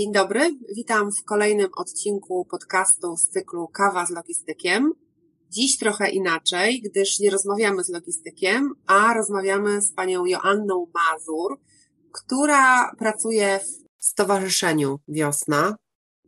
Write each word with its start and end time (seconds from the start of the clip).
Dzień 0.00 0.12
dobry, 0.12 0.58
witam 0.76 1.12
w 1.12 1.24
kolejnym 1.24 1.68
odcinku 1.76 2.44
podcastu 2.44 3.16
z 3.16 3.28
cyklu 3.28 3.68
Kawa 3.68 4.06
z 4.06 4.10
logistykiem. 4.10 4.92
Dziś 5.50 5.78
trochę 5.78 6.10
inaczej, 6.10 6.82
gdyż 6.82 7.18
nie 7.18 7.30
rozmawiamy 7.30 7.84
z 7.84 7.88
logistykiem, 7.88 8.74
a 8.86 9.14
rozmawiamy 9.14 9.82
z 9.82 9.92
panią 9.92 10.24
Joanną 10.24 10.86
Mazur, 10.94 11.60
która 12.12 12.94
pracuje 12.98 13.60
w 13.98 14.04
Stowarzyszeniu 14.04 14.98
Wiosna 15.08 15.76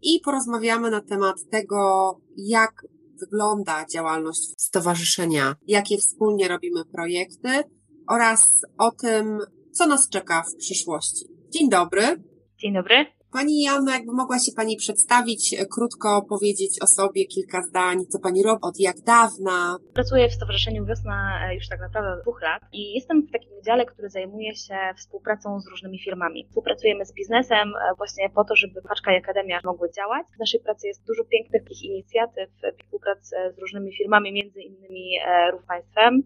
i 0.03 0.21
porozmawiamy 0.25 0.91
na 0.91 1.01
temat 1.01 1.37
tego, 1.51 2.11
jak 2.37 2.87
wygląda 3.21 3.87
działalność 3.87 4.55
stowarzyszenia, 4.59 5.57
jakie 5.67 5.99
wspólnie 5.99 6.49
robimy 6.49 6.85
projekty 6.85 7.49
oraz 8.09 8.51
o 8.79 8.91
tym, 8.91 9.39
co 9.73 9.87
nas 9.87 10.09
czeka 10.09 10.43
w 10.43 10.57
przyszłości. 10.57 11.27
Dzień 11.49 11.71
dobry. 11.71 12.23
Dzień 12.59 12.75
dobry. 12.75 13.22
Pani 13.33 13.63
Joanna, 13.65 13.93
jakby 13.95 14.13
mogła 14.13 14.39
się 14.39 14.53
Pani 14.57 14.77
przedstawić, 14.77 15.55
e, 15.55 15.67
krótko 15.67 16.23
powiedzieć 16.29 16.83
o 16.83 16.87
sobie 16.87 17.25
kilka 17.25 17.63
zdań, 17.63 17.97
co 18.09 18.19
Pani 18.19 18.43
robi, 18.43 18.59
od 18.63 18.81
jak 18.81 18.97
dawna? 19.01 19.77
Pracuję 19.95 20.29
w 20.29 20.33
Stowarzyszeniu 20.33 20.87
Wiosna 20.87 21.17
e, 21.49 21.55
już 21.55 21.69
tak 21.69 21.81
naprawdę 21.81 22.23
dwóch 22.23 22.43
lat 22.43 22.63
i 22.73 22.95
jestem 22.95 23.23
w 23.23 23.33
takim 23.33 23.51
wydziale, 23.57 23.87
który 23.87 24.11
zajmuje 24.11 24.55
się 24.55 24.77
współpracą 24.97 25.61
z 25.61 25.67
różnymi 25.69 25.99
firmami. 25.99 26.45
Współpracujemy 26.45 27.05
z 27.05 27.15
biznesem 27.15 27.69
e, 27.69 27.95
właśnie 27.97 28.31
po 28.31 28.45
to, 28.45 28.57
żeby 28.57 28.83
Paczka 28.83 29.13
i 29.13 29.17
Akademia 29.17 29.61
mogły 29.65 29.91
działać. 29.91 30.27
W 30.37 30.39
naszej 30.39 30.61
pracy 30.61 30.87
jest 30.87 31.07
dużo 31.07 31.25
pięknych 31.25 31.83
inicjatyw, 31.83 32.51
współpracy 32.85 33.37
z 33.57 33.59
różnymi 33.59 33.97
firmami, 33.97 34.33
między 34.33 34.61
innymi 34.61 35.05
Rów 35.53 35.65
Państwem 35.69 36.23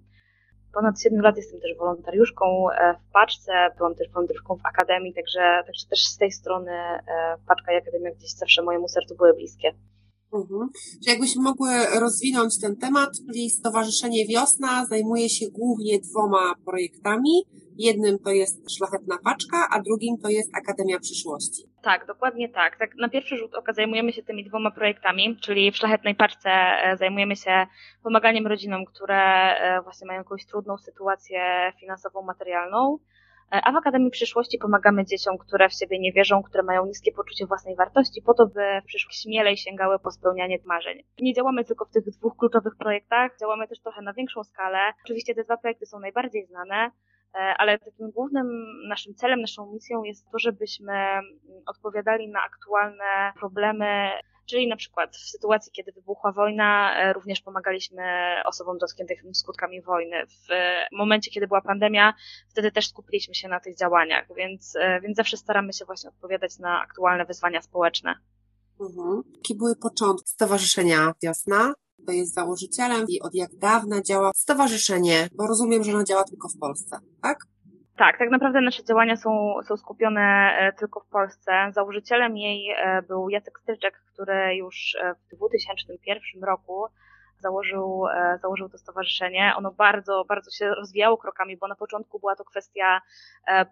ponad 0.77 1.01
7 1.01 1.21
lat 1.21 1.37
jestem 1.37 1.61
też 1.61 1.79
wolontariuszką 1.79 2.45
e, 2.71 2.95
w 2.95 3.13
Paczce, 3.13 3.53
byłam 3.77 3.95
też 3.95 4.09
wolontariuszką 4.13 4.57
w 4.57 4.67
Akademii, 4.67 5.15
także, 5.15 5.63
także 5.67 5.87
też 5.91 6.01
z 6.05 6.17
tej 6.17 6.33
strony 6.33 6.73
e, 6.73 7.01
Paczka 7.49 7.73
i 7.73 7.77
Akademia 7.77 8.11
gdzieś 8.11 8.33
zawsze 8.33 8.63
mojemu 8.63 8.89
sercu 8.89 9.17
były 9.17 9.35
bliskie. 9.35 9.75
Mhm. 10.33 10.69
Czy 11.05 11.11
jakbyśmy 11.11 11.43
mogły 11.43 11.71
rozwinąć 12.01 12.61
ten 12.61 12.77
temat, 12.77 13.11
czyli 13.27 13.51
Stowarzyszenie 13.51 14.27
Wiosna 14.27 14.87
zajmuje 14.87 15.29
się 15.29 15.47
głównie 15.51 15.99
dwoma 15.99 16.55
projektami. 16.65 17.45
Jednym 17.79 18.19
to 18.19 18.31
jest 18.31 18.71
Szlachetna 18.71 19.19
Paczka, 19.25 19.69
a 19.71 19.83
drugim 19.83 20.19
to 20.19 20.29
jest 20.29 20.51
Akademia 20.55 21.01
Przyszłości. 21.01 21.63
Tak, 21.83 22.07
dokładnie 22.07 22.49
tak. 22.49 22.77
tak. 22.77 22.95
Na 22.95 23.09
pierwszy 23.09 23.37
rzut 23.37 23.55
oka 23.55 23.73
zajmujemy 23.73 24.13
się 24.13 24.23
tymi 24.23 24.45
dwoma 24.45 24.71
projektami, 24.71 25.37
czyli 25.37 25.73
w 25.73 25.77
Szlachetnej 25.77 26.15
Paczce 26.15 26.51
e, 26.51 26.97
zajmujemy 26.97 27.37
się 27.37 27.67
pomaganiem 28.03 28.47
rodzinom, 28.47 28.85
które 28.85 29.17
e, 29.59 29.83
właśnie 29.83 30.07
mają 30.07 30.19
jakąś 30.19 30.47
trudną 30.47 30.79
sytuację 30.79 31.73
finansową, 31.81 32.23
materialną. 32.23 32.99
E, 33.53 33.61
a 33.65 33.73
w 33.73 33.77
Akademii 33.77 34.11
Przyszłości 34.11 34.59
pomagamy 34.59 35.05
dzieciom, 35.05 35.39
które 35.39 35.69
w 35.69 35.73
siebie 35.73 35.99
nie 35.99 36.13
wierzą, 36.13 36.43
które 36.43 36.63
mają 36.63 36.87
niskie 36.87 37.13
poczucie 37.13 37.47
własnej 37.47 37.77
wartości, 37.77 38.23
po 38.23 38.35
to, 38.35 38.47
by 38.47 38.81
w 38.83 38.87
przyszłości 38.87 39.23
śmielej 39.23 39.57
sięgały 39.57 39.99
po 39.99 40.11
spełnianie 40.11 40.59
marzeń. 40.65 41.03
Nie 41.21 41.35
działamy 41.35 41.65
tylko 41.65 41.85
w 41.85 41.91
tych 41.91 42.05
dwóch 42.05 42.37
kluczowych 42.37 42.77
projektach, 42.79 43.39
działamy 43.41 43.69
też 43.69 43.81
trochę 43.81 44.03
na 44.03 44.13
większą 44.13 44.45
skalę. 44.45 44.79
Oczywiście 45.05 45.35
te 45.35 45.45
dwa 45.45 45.57
projekty 45.57 45.87
są 45.87 46.01
najbardziej 46.01 46.47
znane, 46.47 46.91
ale 47.59 47.79
takim 47.79 48.11
głównym 48.11 48.47
naszym 48.89 49.15
celem, 49.15 49.41
naszą 49.41 49.73
misją 49.73 50.03
jest 50.03 50.31
to, 50.33 50.39
żebyśmy 50.39 50.93
odpowiadali 51.67 52.29
na 52.29 52.43
aktualne 52.43 53.33
problemy 53.39 54.11
Czyli 54.47 54.69
na 54.69 54.77
przykład 54.77 55.17
w 55.17 55.31
sytuacji, 55.31 55.73
kiedy 55.73 55.93
wybuchła 55.93 56.33
wojna, 56.33 57.01
e, 57.01 57.13
również 57.13 57.41
pomagaliśmy 57.41 58.03
osobom 58.45 58.79
dotkniętym 58.79 59.35
skutkami 59.35 59.83
wojny. 59.83 60.27
W 60.27 60.49
momencie, 60.93 61.31
kiedy 61.31 61.47
była 61.47 61.61
pandemia, 61.61 62.15
wtedy 62.49 62.73
też 62.73 62.89
skupiliśmy 62.89 63.35
się 63.35 63.49
na 63.49 63.61
tych 63.61 63.77
działaniach, 63.77 64.27
więc, 64.37 64.77
e, 64.77 65.01
więc 65.01 65.17
zawsze 65.17 65.37
staramy 65.37 65.73
się 65.73 65.85
właśnie 65.85 66.11
odpowiadać 66.11 66.59
na 66.59 66.81
aktualne 66.81 67.25
wyzwania 67.25 67.63
społeczne. 67.63 68.15
Mhm. 68.81 69.23
Jakie 69.37 69.55
były 69.55 69.77
początki 69.77 70.31
Stowarzyszenia 70.31 71.13
Wiosna? 71.23 71.75
To 72.07 72.13
jest 72.13 72.35
założycielem 72.35 73.07
i 73.09 73.21
od 73.21 73.35
jak 73.35 73.51
dawna 73.55 74.03
działa 74.03 74.31
stowarzyszenie, 74.35 75.29
bo 75.37 75.47
rozumiem, 75.47 75.85
że 75.85 75.93
ono 75.93 76.05
działa 76.05 76.25
tylko 76.25 76.49
w 76.49 76.59
Polsce, 76.59 76.99
tak? 77.23 77.39
Tak, 77.97 78.19
tak 78.19 78.31
naprawdę 78.31 78.61
nasze 78.61 78.85
działania 78.85 79.17
są, 79.17 79.55
są 79.69 79.77
skupione 79.77 80.21
e, 80.21 80.73
tylko 80.73 81.01
w 81.01 81.09
Polsce. 81.09 81.53
Założycielem 81.75 82.37
jej 82.37 82.71
e, 82.71 83.03
był 83.03 83.29
Jacek 83.29 83.59
Stryczek, 83.63 84.03
który 84.13 84.57
już 84.57 84.97
e, 85.03 85.15
w 85.15 85.37
2001 85.37 86.45
roku 86.45 86.85
założył, 87.41 88.05
założył 88.41 88.69
to 88.69 88.79
stowarzyszenie. 88.79 89.53
Ono 89.57 89.71
bardzo, 89.73 90.25
bardzo 90.29 90.51
się 90.51 90.69
rozwijało 90.69 91.17
krokami, 91.17 91.57
bo 91.57 91.69
na 91.69 91.75
początku 91.75 92.19
była 92.19 92.37
to 92.37 92.45
kwestia 92.45 93.01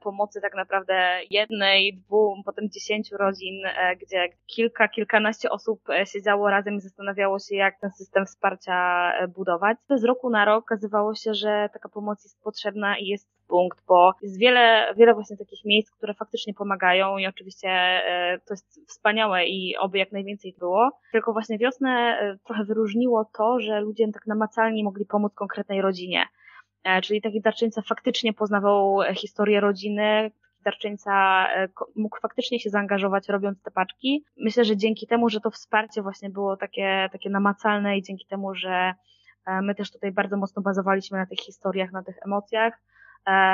pomocy 0.03 0.41
tak 0.41 0.55
naprawdę 0.55 1.21
jednej, 1.31 1.95
dwóm, 1.95 2.43
potem 2.45 2.71
dziesięciu 2.71 3.17
rodzin, 3.17 3.63
gdzie 4.03 4.29
kilka, 4.47 4.89
kilkanaście 4.89 5.51
osób 5.51 5.81
siedziało 6.05 6.51
razem 6.51 6.75
i 6.75 6.81
zastanawiało 6.81 7.39
się, 7.39 7.57
jak 7.57 7.81
ten 7.81 7.91
system 7.91 8.27
wsparcia 8.27 9.13
budować. 9.29 9.79
Z 9.91 10.05
roku 10.05 10.31
na 10.31 10.45
rok 10.45 10.65
okazywało 10.65 11.15
się, 11.15 11.35
że 11.35 11.69
taka 11.73 11.89
pomoc 11.89 12.25
jest 12.25 12.43
potrzebna 12.43 12.99
i 12.99 13.07
jest 13.07 13.29
punkt, 13.49 13.79
bo 13.89 14.13
jest 14.23 14.39
wiele, 14.39 14.95
wiele 14.97 15.15
właśnie 15.15 15.37
takich 15.37 15.65
miejsc, 15.65 15.91
które 15.91 16.15
faktycznie 16.15 16.55
pomagają 16.55 17.19
i 17.19 17.27
oczywiście 17.27 17.69
e, 17.69 18.39
to 18.47 18.55
jest 18.55 18.89
wspaniałe 18.89 19.47
i 19.47 19.77
oby 19.77 19.99
jak 19.99 20.13
najwięcej 20.13 20.55
było. 20.59 20.91
Tylko 21.13 21.33
właśnie 21.33 21.59
wiosnę 21.59 21.91
e, 21.91 22.37
trochę 22.45 22.65
wyróżniło 22.65 23.25
to, 23.25 23.61
że 23.61 23.81
ludzie 23.81 24.13
tak 24.13 24.27
namacalnie 24.27 24.85
mogli 24.85 25.07
pomóc 25.07 25.35
konkretnej 25.35 25.81
rodzinie. 25.81 26.25
E, 26.85 27.01
czyli 27.03 27.23
taki 27.23 27.41
darczyńca 27.41 27.83
faktycznie 27.83 28.33
poznawał 28.33 28.99
historię 29.15 29.61
rodziny, 29.61 30.31
darczyńca 30.65 31.47
mógł 31.97 32.21
faktycznie 32.21 32.61
się 32.61 32.71
zaangażować 32.71 33.29
robiąc 33.29 33.63
te 33.63 33.71
paczki. 33.71 34.25
Myślę, 34.37 34.65
że 34.65 34.77
dzięki 34.77 35.07
temu, 35.07 35.29
że 35.29 35.41
to 35.41 35.51
wsparcie 35.51 36.03
właśnie 36.03 36.31
było 36.31 36.57
takie, 36.57 37.09
takie 37.13 37.31
namacalne 37.31 37.99
i 37.99 38.03
dzięki 38.03 38.27
temu, 38.27 38.55
że 38.55 38.95
my 39.63 39.75
też 39.75 39.93
tutaj 39.93 40.13
bardzo 40.13 40.37
mocno 40.37 40.63
bazowaliśmy 40.63 41.19
na 41.19 41.27
tych 41.27 41.39
historiach, 41.39 41.93
na 41.93 42.03
tych 42.03 42.17
emocjach, 42.27 42.81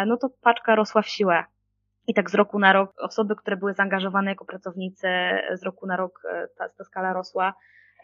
no 0.06 0.16
to 0.16 0.30
paczka 0.42 0.74
rosła 0.74 1.02
w 1.02 1.08
siłę. 1.08 1.44
I 2.06 2.14
tak 2.14 2.30
z 2.30 2.34
roku 2.34 2.58
na 2.58 2.72
rok 2.72 2.92
osoby, 2.98 3.36
które 3.36 3.56
były 3.56 3.74
zaangażowane 3.74 4.30
jako 4.30 4.44
pracownicy, 4.44 5.08
z 5.54 5.62
roku 5.62 5.86
na 5.86 5.96
rok 5.96 6.22
e, 6.32 6.48
ta, 6.58 6.68
ta 6.68 6.84
skala 6.84 7.12
rosła. 7.12 7.54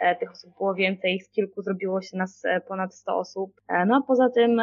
E, 0.00 0.16
tych 0.16 0.30
osób 0.30 0.56
było 0.58 0.74
więcej, 0.74 1.20
z 1.20 1.30
kilku 1.30 1.62
zrobiło 1.62 2.02
się 2.02 2.16
nas 2.16 2.42
ponad 2.68 2.94
100 2.94 3.16
osób. 3.16 3.60
No 3.86 3.96
a 3.96 4.06
poza 4.06 4.30
tym 4.30 4.60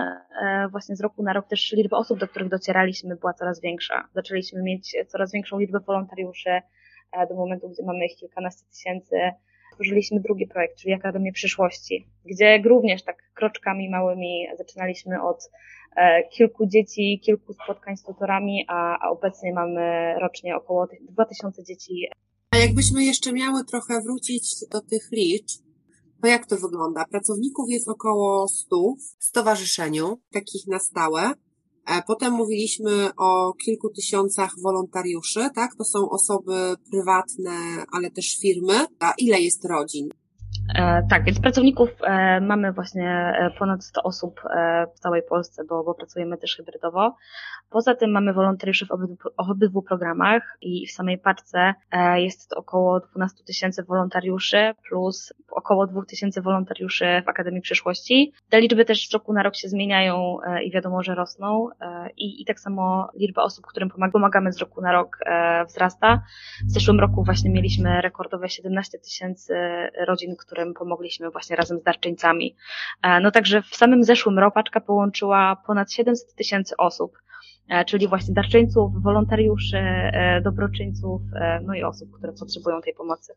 właśnie 0.72 0.96
z 0.96 1.02
roku 1.02 1.24
na 1.24 1.34
rok 1.34 1.48
też 1.48 1.72
liczba 1.72 1.98
osób, 1.98 2.20
do 2.20 2.28
których 2.28 2.50
docieraliśmy 2.50 3.16
była 3.16 3.34
coraz 3.34 3.62
większa. 3.62 4.08
Zaczęliśmy 4.14 4.64
mieć 4.64 4.96
coraz 5.08 5.32
większą 5.32 5.60
liczbę 5.60 5.80
wolontariuszy 5.80 6.62
do 7.30 7.36
momentu, 7.36 7.70
gdzie 7.70 7.84
mamy 7.84 8.06
ich 8.06 8.18
kilkanaście 8.18 8.66
tysięcy. 8.72 9.16
Stworzyliśmy 9.74 10.20
drugi 10.20 10.48
projekt, 10.48 10.78
czyli 10.78 10.94
Akademię 10.94 11.32
Przyszłości, 11.32 12.08
gdzie 12.26 12.62
również 12.66 13.04
tak 13.04 13.18
kroczkami 13.34 13.90
małymi 13.90 14.48
zaczynaliśmy 14.58 15.24
od 15.24 15.50
E, 15.96 16.24
kilku 16.30 16.66
dzieci, 16.66 17.22
kilku 17.24 17.54
spotkań 17.54 17.98
z 17.98 18.04
tutorami, 18.04 18.66
a, 18.68 18.98
a 19.00 19.10
obecnie 19.10 19.54
mamy 19.54 20.14
rocznie 20.22 20.56
około 20.56 20.88
2000 21.10 21.64
dzieci. 21.64 22.08
A 22.52 22.58
jakbyśmy 22.58 23.04
jeszcze 23.04 23.34
miały 23.34 23.66
trochę 23.66 24.02
wrócić 24.02 24.44
do 24.72 24.82
tych 24.82 25.10
liczb, 25.12 25.64
to 26.22 26.28
jak 26.28 26.46
to 26.46 26.58
wygląda? 26.58 27.06
Pracowników 27.12 27.70
jest 27.70 27.90
około 27.90 28.48
100 28.48 28.76
w 29.20 29.24
stowarzyszeniu, 29.24 30.20
takich 30.32 30.68
na 30.68 30.80
stałe. 30.80 31.32
E, 31.88 32.02
potem 32.08 32.34
mówiliśmy 32.34 33.10
o 33.18 33.54
kilku 33.54 33.90
tysiącach 33.90 34.52
wolontariuszy, 34.62 35.50
tak? 35.56 35.76
To 35.76 35.84
są 35.84 36.10
osoby 36.10 36.76
prywatne, 36.92 37.86
ale 37.92 38.12
też 38.12 38.38
firmy. 38.42 38.86
A 39.00 39.14
ile 39.18 39.42
jest 39.42 39.66
rodzin? 39.66 40.10
E, 40.76 41.04
tak, 41.10 41.24
więc 41.24 41.40
pracowników 41.40 41.90
e, 42.04 42.42
mamy 42.42 42.72
właśnie 42.72 43.10
e, 43.10 43.52
ponad 43.60 43.84
100 43.84 44.04
osób 44.04 44.42
w 44.96 45.00
całej 45.00 45.24
Polsce, 45.24 45.64
bo, 45.70 45.84
bo 45.84 45.94
pracujemy 45.94 46.38
też 46.38 46.56
hybrydowo. 46.56 47.16
Poza 47.70 47.96
tym 47.96 48.12
mamy 48.12 48.34
wolontariuszy 48.34 48.86
w 48.86 48.92
obydwu, 48.92 49.30
obydwu 49.38 49.82
programach 49.82 50.58
i 50.62 50.88
w 50.88 50.92
samej 50.92 51.18
paczce 51.18 51.74
jest 52.16 52.50
to 52.50 52.60
około 52.60 53.00
12 53.00 53.44
tysięcy 53.44 53.84
wolontariuszy 53.84 54.74
plus 54.88 55.34
około 55.52 55.88
2 55.88 56.06
tysięcy 56.06 56.42
wolontariuszy 56.42 57.06
w 57.26 57.30
Akademii 57.30 57.62
Przyszłości. 57.62 58.34
Te 58.50 58.62
liczby 58.62 58.86
też 58.86 59.10
z 59.10 59.14
roku 59.14 59.34
na 59.34 59.44
rok 59.44 59.56
się 59.56 59.68
zmieniają 59.68 60.38
i 60.64 60.72
wiadomo, 60.72 61.04
że 61.04 61.16
rosną 61.16 61.70
i, 62.18 62.42
i 62.42 62.46
tak 62.46 62.60
samo 62.60 63.10
liczba 63.16 63.44
osób, 63.44 63.66
którym 63.66 63.90
pomagamy 63.90 64.54
z 64.54 64.58
roku 64.58 64.82
na 64.82 64.92
rok 64.92 65.20
wzrasta. 65.68 66.24
W 66.66 66.72
zeszłym 66.72 67.00
roku 67.00 67.24
właśnie 67.24 67.52
mieliśmy 67.52 68.02
rekordowe 68.02 68.50
17 68.50 69.00
tysięcy 69.00 69.54
rodzin, 70.08 70.36
które 70.36 70.63
którym 70.64 70.74
pomogliśmy 70.74 71.30
właśnie 71.30 71.56
razem 71.56 71.80
z 71.80 71.84
darczyńcami. 71.84 72.56
E, 73.02 73.20
no 73.20 73.32
także 73.32 73.62
w 73.62 73.76
samym 73.76 74.04
zeszłym 74.04 74.40
roku 74.40 74.54
paczka 74.54 74.82
połączyła 74.82 75.64
ponad 75.68 75.92
700 75.92 76.36
tysięcy 76.36 76.78
osób, 76.78 77.18
e, 77.70 77.86
czyli 77.86 78.08
właśnie 78.08 78.34
darczyńców, 78.34 79.04
wolontariuszy, 79.04 79.78
e, 79.78 80.42
dobroczyńców, 80.42 81.22
no 81.64 81.76
i 81.76 81.84
osób, 81.84 82.12
które 82.18 82.34
potrzebują 82.34 82.82
tej 82.82 82.94
pomocy. 82.94 83.34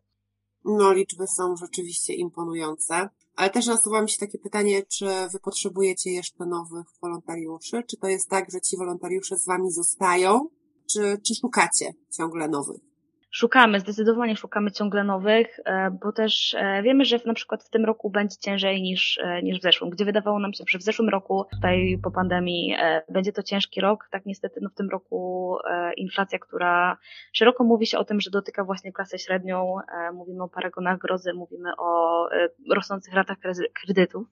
No, 0.64 0.92
liczby 0.92 1.26
są 1.26 1.56
rzeczywiście 1.56 2.14
imponujące. 2.14 3.08
Ale 3.36 3.50
też 3.50 3.66
nasuwa 3.66 4.02
mi 4.02 4.08
się 4.08 4.18
takie 4.18 4.38
pytanie, 4.38 4.82
czy 4.82 5.06
wy 5.32 5.40
potrzebujecie 5.40 6.10
jeszcze 6.10 6.46
nowych 6.46 6.86
wolontariuszy? 7.02 7.82
Czy 7.90 7.96
to 7.96 8.08
jest 8.08 8.30
tak, 8.30 8.50
że 8.52 8.60
ci 8.60 8.76
wolontariusze 8.76 9.36
z 9.36 9.46
wami 9.46 9.70
zostają? 9.70 10.48
Czy, 10.92 11.20
czy 11.26 11.34
szukacie 11.34 11.94
ciągle 12.16 12.48
nowych? 12.48 12.95
Szukamy, 13.36 13.80
zdecydowanie 13.80 14.36
szukamy 14.36 14.70
ciągle 14.70 15.04
nowych, 15.04 15.60
e, 15.64 15.90
bo 15.90 16.12
też 16.12 16.54
e, 16.54 16.82
wiemy, 16.82 17.04
że 17.04 17.18
na 17.26 17.34
przykład 17.34 17.64
w 17.64 17.70
tym 17.70 17.84
roku 17.84 18.10
będzie 18.10 18.36
ciężej 18.36 18.82
niż, 18.82 19.18
e, 19.18 19.42
niż 19.42 19.58
w 19.58 19.62
zeszłym, 19.62 19.90
gdzie 19.90 20.04
wydawało 20.04 20.38
nam 20.38 20.52
się, 20.52 20.64
że 20.68 20.78
w 20.78 20.82
zeszłym 20.82 21.08
roku, 21.08 21.44
tutaj 21.52 21.98
po 22.02 22.10
pandemii, 22.10 22.76
będzie 23.08 23.32
to 23.32 23.42
ciężki 23.42 23.80
rok. 23.80 24.08
Tak 24.10 24.26
niestety 24.26 24.60
no 24.62 24.70
w 24.70 24.74
tym 24.74 24.90
roku 24.90 25.56
inflacja, 25.96 26.38
która 26.38 26.98
szeroko 27.32 27.64
mówi 27.64 27.86
się 27.86 27.98
o 27.98 28.04
tym, 28.04 28.20
że 28.20 28.30
dotyka 28.30 28.64
właśnie 28.64 28.92
klasę 28.92 29.18
średnią, 29.18 29.76
mówimy 30.14 30.42
o 30.42 30.48
paragonach 30.48 30.98
grozy, 30.98 31.34
mówimy 31.34 31.70
o 31.78 32.28
rosnących 32.74 33.14
ratach 33.14 33.36
kredytów, 33.74 34.26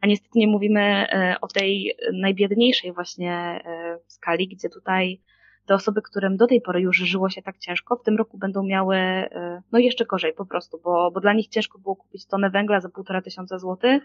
a 0.00 0.06
niestety 0.06 0.38
nie 0.38 0.48
mówimy 0.48 1.06
o 1.40 1.48
tej 1.48 1.96
najbiedniejszej 2.12 2.92
właśnie 2.92 3.60
skali, 4.06 4.48
gdzie 4.48 4.68
tutaj 4.68 5.20
te 5.66 5.74
osoby, 5.74 6.02
którym 6.02 6.36
do 6.36 6.46
tej 6.46 6.60
pory 6.60 6.80
już 6.80 6.96
żyło 6.96 7.30
się 7.30 7.42
tak 7.42 7.58
ciężko, 7.58 7.96
w 7.96 8.02
tym 8.02 8.16
roku 8.16 8.38
będą 8.38 8.62
miały 8.62 8.96
e, 8.96 9.62
no 9.72 9.78
jeszcze 9.78 10.04
gorzej 10.04 10.32
po 10.32 10.46
prostu, 10.46 10.80
bo, 10.84 11.10
bo 11.10 11.20
dla 11.20 11.32
nich 11.32 11.48
ciężko 11.48 11.78
było 11.78 11.96
kupić 11.96 12.26
tonę 12.26 12.50
węgla 12.50 12.80
za 12.80 12.88
półtora 12.88 13.22
tysiąca 13.22 13.58
złotych, 13.58 14.02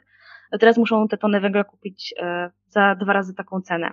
teraz 0.59 0.77
muszą 0.77 1.07
te 1.07 1.17
tony 1.17 1.39
węgla 1.39 1.63
kupić 1.63 2.13
e, 2.17 2.51
za 2.69 2.95
dwa 2.95 3.13
razy 3.13 3.33
taką 3.35 3.61
cenę. 3.61 3.91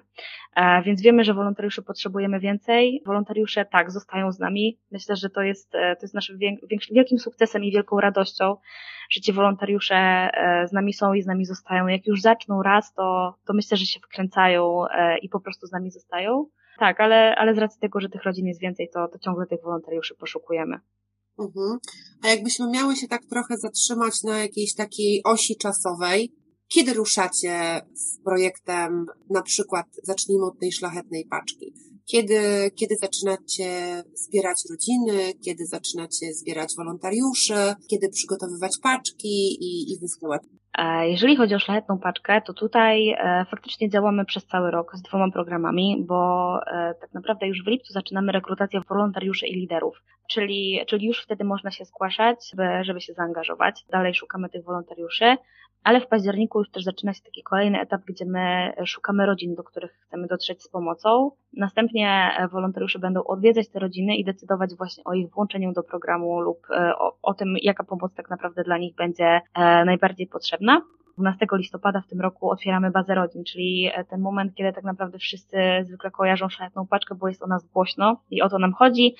E, 0.56 0.82
więc 0.82 1.02
wiemy, 1.02 1.24
że 1.24 1.34
wolontariuszy 1.34 1.82
potrzebujemy 1.82 2.40
więcej. 2.40 3.02
Wolontariusze 3.06 3.64
tak, 3.64 3.90
zostają 3.90 4.32
z 4.32 4.38
nami. 4.38 4.78
Myślę, 4.90 5.16
że 5.16 5.30
to 5.30 5.42
jest, 5.42 5.72
to 5.72 6.02
jest 6.02 6.14
naszym 6.14 6.38
wielkim 6.90 7.18
sukcesem 7.18 7.64
i 7.64 7.72
wielką 7.72 8.00
radością, 8.00 8.56
że 9.10 9.20
ci 9.20 9.32
wolontariusze 9.32 10.30
z 10.66 10.72
nami 10.72 10.92
są 10.92 11.14
i 11.14 11.22
z 11.22 11.26
nami 11.26 11.44
zostają. 11.44 11.86
Jak 11.86 12.06
już 12.06 12.20
zaczną 12.20 12.62
raz, 12.62 12.94
to, 12.94 13.34
to 13.46 13.52
myślę, 13.54 13.76
że 13.76 13.86
się 13.86 14.00
wkręcają 14.00 14.84
i 15.22 15.28
po 15.28 15.40
prostu 15.40 15.66
z 15.66 15.72
nami 15.72 15.90
zostają. 15.90 16.46
Tak, 16.78 17.00
ale, 17.00 17.34
ale 17.36 17.54
z 17.54 17.58
racji 17.58 17.80
tego, 17.80 18.00
że 18.00 18.08
tych 18.08 18.22
rodzin 18.22 18.46
jest 18.46 18.60
więcej, 18.60 18.88
to, 18.94 19.08
to 19.08 19.18
ciągle 19.18 19.46
tych 19.46 19.62
wolontariuszy 19.62 20.14
poszukujemy. 20.14 20.80
Mhm. 21.38 21.78
A 22.22 22.28
jakbyśmy 22.28 22.70
miały 22.70 22.96
się 22.96 23.08
tak 23.08 23.24
trochę 23.24 23.58
zatrzymać 23.58 24.22
na 24.22 24.38
jakiejś 24.38 24.74
takiej 24.74 25.22
osi 25.24 25.56
czasowej, 25.56 26.32
kiedy 26.68 26.94
ruszacie 26.94 27.80
z 27.94 28.22
projektem, 28.24 29.06
na 29.30 29.42
przykład 29.42 29.86
zacznijmy 30.02 30.46
od 30.46 30.58
tej 30.58 30.72
szlachetnej 30.72 31.26
paczki? 31.30 31.74
Kiedy, 32.06 32.70
kiedy 32.74 32.96
zaczynacie 32.96 34.02
zbierać 34.14 34.62
rodziny, 34.70 35.34
kiedy 35.44 35.66
zaczynacie 35.66 36.34
zbierać 36.34 36.74
wolontariuszy, 36.76 37.74
kiedy 37.90 38.08
przygotowywać 38.08 38.78
paczki 38.82 39.56
i, 39.60 39.92
i 39.92 39.98
wysyłać? 39.98 40.42
Jeżeli 41.02 41.36
chodzi 41.36 41.54
o 41.54 41.58
szlachetną 41.58 41.98
paczkę, 41.98 42.40
to 42.40 42.54
tutaj 42.54 43.10
e, 43.10 43.44
faktycznie 43.50 43.90
działamy 43.90 44.24
przez 44.24 44.46
cały 44.46 44.70
rok 44.70 44.96
z 44.96 45.02
dwoma 45.02 45.30
programami, 45.30 46.04
bo 46.08 46.60
e, 46.66 46.94
tak 47.00 47.14
naprawdę 47.14 47.46
już 47.46 47.64
w 47.64 47.66
lipcu 47.66 47.92
zaczynamy 47.92 48.32
rekrutację 48.32 48.80
wolontariuszy 48.88 49.46
i 49.46 49.54
liderów, 49.54 50.02
czyli, 50.30 50.80
czyli 50.86 51.06
już 51.06 51.22
wtedy 51.22 51.44
można 51.44 51.70
się 51.70 51.84
zgłaszać, 51.84 52.50
żeby, 52.50 52.84
żeby 52.84 53.00
się 53.00 53.12
zaangażować. 53.12 53.84
Dalej 53.90 54.14
szukamy 54.14 54.48
tych 54.48 54.64
wolontariuszy 54.64 55.36
ale 55.86 56.00
w 56.00 56.06
październiku 56.06 56.58
już 56.58 56.70
też 56.70 56.84
zaczyna 56.84 57.12
się 57.12 57.22
taki 57.22 57.42
kolejny 57.42 57.80
etap, 57.80 58.00
gdzie 58.06 58.24
my 58.24 58.72
szukamy 58.84 59.26
rodzin, 59.26 59.54
do 59.54 59.64
których 59.64 59.92
chcemy 59.92 60.26
dotrzeć 60.26 60.62
z 60.62 60.68
pomocą. 60.68 61.30
Następnie 61.52 62.30
wolontariusze 62.52 62.98
będą 62.98 63.24
odwiedzać 63.24 63.68
te 63.68 63.78
rodziny 63.78 64.16
i 64.16 64.24
decydować 64.24 64.74
właśnie 64.74 65.04
o 65.04 65.14
ich 65.14 65.30
włączeniu 65.30 65.72
do 65.72 65.82
programu 65.82 66.40
lub 66.40 66.58
e, 66.70 66.98
o, 66.98 67.16
o 67.22 67.34
tym, 67.34 67.54
jaka 67.62 67.84
pomoc 67.84 68.14
tak 68.14 68.30
naprawdę 68.30 68.64
dla 68.64 68.78
nich 68.78 68.94
będzie 68.94 69.40
e, 69.54 69.84
najbardziej 69.84 70.26
potrzebna. 70.26 70.82
12 71.18 71.46
listopada 71.52 72.00
w 72.00 72.06
tym 72.06 72.20
roku 72.20 72.50
otwieramy 72.50 72.90
bazę 72.90 73.14
rodzin, 73.14 73.44
czyli 73.44 73.90
e, 73.94 74.04
ten 74.04 74.20
moment, 74.20 74.54
kiedy 74.54 74.72
tak 74.72 74.84
naprawdę 74.84 75.18
wszyscy 75.18 75.56
zwykle 75.82 76.10
kojarzą 76.10 76.48
szlachetną 76.48 76.86
paczkę, 76.86 77.14
bo 77.14 77.28
jest 77.28 77.42
o 77.42 77.46
nas 77.46 77.66
głośno 77.66 78.20
i 78.30 78.42
o 78.42 78.48
to 78.48 78.58
nam 78.58 78.72
chodzi. 78.72 79.16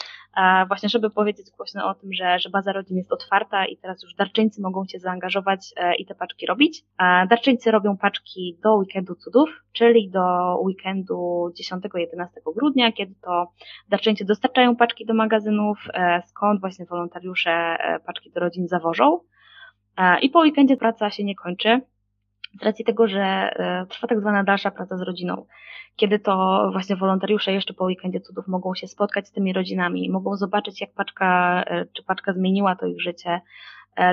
Właśnie, 0.69 0.89
żeby 0.89 1.11
powiedzieć 1.11 1.47
głośno 1.57 1.89
o 1.89 1.95
tym, 1.95 2.13
że, 2.13 2.39
że 2.39 2.51
baza 2.51 2.73
rodzin 2.73 2.97
jest 2.97 3.13
otwarta 3.13 3.67
i 3.67 3.77
teraz 3.77 4.03
już 4.03 4.15
darczyńcy 4.15 4.63
mogą 4.63 4.85
się 4.85 4.99
zaangażować 4.99 5.73
e, 5.77 5.95
i 5.95 6.07
te 6.07 6.15
paczki 6.15 6.47
robić. 6.47 6.85
Darczyńcy 7.31 7.71
robią 7.71 7.97
paczki 7.97 8.59
do 8.63 8.75
weekendu 8.75 9.15
cudów, 9.15 9.51
czyli 9.73 10.11
do 10.11 10.57
weekendu 10.61 11.51
10-11 11.61 12.27
grudnia, 12.57 12.93
kiedy 12.93 13.15
to 13.23 13.53
darczyńcy 13.89 14.25
dostarczają 14.25 14.77
paczki 14.77 15.07
do 15.07 15.15
magazynów, 15.15 15.79
e, 15.95 16.23
skąd 16.27 16.61
właśnie 16.61 16.87
wolontariusze 16.87 17.77
paczki 18.07 18.31
do 18.31 18.41
rodzin 18.41 18.69
zawożą. 18.69 19.21
E, 19.97 20.19
I 20.21 20.31
po 20.31 20.39
weekendzie 20.39 20.77
praca 20.77 21.11
się 21.11 21.25
nie 21.25 21.35
kończy, 21.35 21.81
z 22.61 22.63
racji 22.63 22.85
tego, 22.85 23.09
że 23.09 23.21
e, 23.23 23.87
trwa 23.87 24.09
tak 24.09 24.21
zwana 24.21 24.45
dalsza 24.45 24.71
praca 24.71 24.97
z 24.97 25.03
rodziną, 25.03 25.47
kiedy 25.97 26.19
to 26.19 26.69
właśnie 26.73 26.97
wolontariusze 26.97 27.53
jeszcze 27.53 27.75
po 27.75 27.85
weekendzie 27.85 28.21
cudów 28.21 28.49
mogą 28.49 28.75
się 28.75 28.87
spotkać 28.87 29.29
z 29.29 29.33
tymi 29.33 29.53
rodzinami, 29.53 30.11
mogą 30.11 30.37
zobaczyć, 30.37 30.81
jak 30.81 30.93
paczka, 30.93 31.63
e, 31.67 31.87
czy 31.93 32.03
paczka 32.03 32.33
zmieniła 32.33 32.77
to 32.77 32.87
ich 32.87 33.01
życie, 33.01 33.41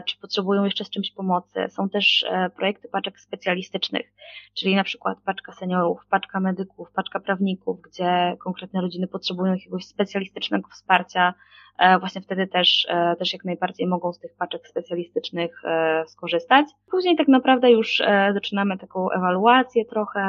czy 0.05 0.17
potrzebują 0.17 0.63
jeszcze 0.63 0.85
z 0.85 0.89
czymś 0.89 1.11
pomocy. 1.11 1.65
Są 1.69 1.89
też 1.89 2.25
projekty 2.55 2.87
paczek 2.87 3.19
specjalistycznych, 3.19 4.13
czyli 4.53 4.75
na 4.75 4.83
przykład 4.83 5.17
paczka 5.25 5.51
seniorów, 5.51 6.05
paczka 6.09 6.39
medyków, 6.39 6.91
paczka 6.91 7.19
prawników, 7.19 7.81
gdzie 7.81 8.35
konkretne 8.39 8.81
rodziny 8.81 9.07
potrzebują 9.07 9.53
jakiegoś 9.53 9.85
specjalistycznego 9.85 10.69
wsparcia, 10.69 11.33
E, 11.77 11.99
właśnie 11.99 12.21
wtedy 12.21 12.47
też, 12.47 12.87
e, 12.89 13.15
też 13.15 13.33
jak 13.33 13.45
najbardziej 13.45 13.87
mogą 13.87 14.13
z 14.13 14.19
tych 14.19 14.35
paczek 14.35 14.67
specjalistycznych 14.67 15.65
e, 15.65 16.03
skorzystać. 16.07 16.65
Później 16.91 17.15
tak 17.15 17.27
naprawdę 17.27 17.71
już 17.71 18.01
zaczynamy 18.33 18.77
taką 18.77 19.11
ewaluację 19.11 19.85
trochę, 19.85 20.23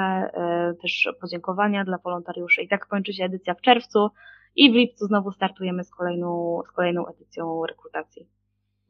też 0.82 1.08
podziękowania 1.20 1.84
dla 1.84 1.98
wolontariuszy 1.98 2.62
i 2.62 2.68
tak 2.68 2.86
kończy 2.86 3.12
się 3.12 3.24
edycja 3.24 3.54
w 3.54 3.60
czerwcu 3.60 4.08
i 4.56 4.72
w 4.72 4.74
lipcu 4.74 5.06
znowu 5.06 5.32
startujemy 5.32 5.84
z 5.84 5.90
kolejną, 5.90 6.62
z 6.68 6.72
kolejną 6.72 7.06
edycją 7.06 7.66
rekrutacji. 7.66 8.26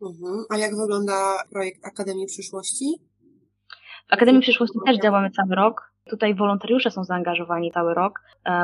Mhm. 0.05 0.45
A 0.51 0.57
jak 0.57 0.77
wygląda 0.77 1.43
projekt 1.51 1.87
Akademii 1.87 2.27
Przyszłości? 2.27 2.87
W 4.11 4.13
Akademii 4.13 4.41
Przyszłości 4.41 4.79
też 4.87 4.99
działamy 4.99 5.31
cały 5.31 5.55
rok. 5.55 5.93
Tutaj 6.11 6.35
wolontariusze 6.35 6.91
są 6.91 7.05
zaangażowani 7.05 7.73
cały 7.73 7.95
rok, 7.95 8.21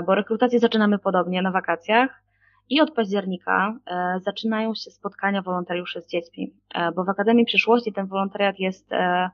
bo 0.06 0.14
rekrutację 0.14 0.58
zaczynamy 0.58 0.98
podobnie 0.98 1.42
na 1.42 1.50
wakacjach. 1.50 2.22
I 2.70 2.80
od 2.80 2.90
października 2.94 3.74
e, 3.86 4.20
zaczynają 4.20 4.74
się 4.74 4.90
spotkania 4.90 5.42
wolontariuszy 5.42 6.00
z 6.00 6.06
dziećmi, 6.06 6.54
e, 6.74 6.92
bo 6.92 7.04
w 7.04 7.08
Akademii 7.08 7.44
Przyszłości 7.44 7.92
ten 7.92 8.06
wolontariat 8.06 8.58
jest 8.58 8.92
e, 8.92 9.30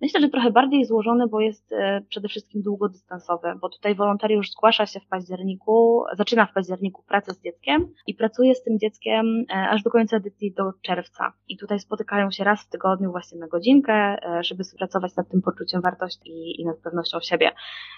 Myślę, 0.00 0.20
że 0.20 0.28
trochę 0.28 0.50
bardziej 0.50 0.84
złożony, 0.84 1.26
bo 1.26 1.40
jest 1.40 1.72
e, 1.72 2.00
przede 2.08 2.28
wszystkim 2.28 2.62
długodystansowy, 2.62 3.54
bo 3.60 3.68
tutaj 3.68 3.94
wolontariusz 3.94 4.50
zgłasza 4.50 4.86
się 4.86 5.00
w 5.00 5.06
październiku, 5.06 6.04
zaczyna 6.16 6.46
w 6.46 6.52
październiku 6.52 7.02
pracę 7.02 7.34
z 7.34 7.42
dzieckiem 7.42 7.88
i 8.06 8.14
pracuje 8.14 8.54
z 8.54 8.62
tym 8.62 8.78
dzieckiem 8.78 9.44
e, 9.50 9.68
aż 9.68 9.82
do 9.82 9.90
końca 9.90 10.16
edycji 10.16 10.52
do 10.52 10.72
czerwca. 10.82 11.32
I 11.48 11.56
tutaj 11.56 11.80
spotykają 11.80 12.30
się 12.30 12.44
raz 12.44 12.62
w 12.62 12.68
tygodniu 12.68 13.10
właśnie 13.10 13.38
na 13.38 13.48
godzinkę, 13.48 13.94
e, 13.94 14.44
żeby 14.44 14.64
pracować 14.78 15.16
nad 15.16 15.28
tym 15.28 15.42
poczuciem 15.42 15.80
wartości 15.80 16.30
i, 16.30 16.60
i 16.60 16.64
nad 16.64 16.76
pewnością 16.76 17.20
siebie. 17.20 17.50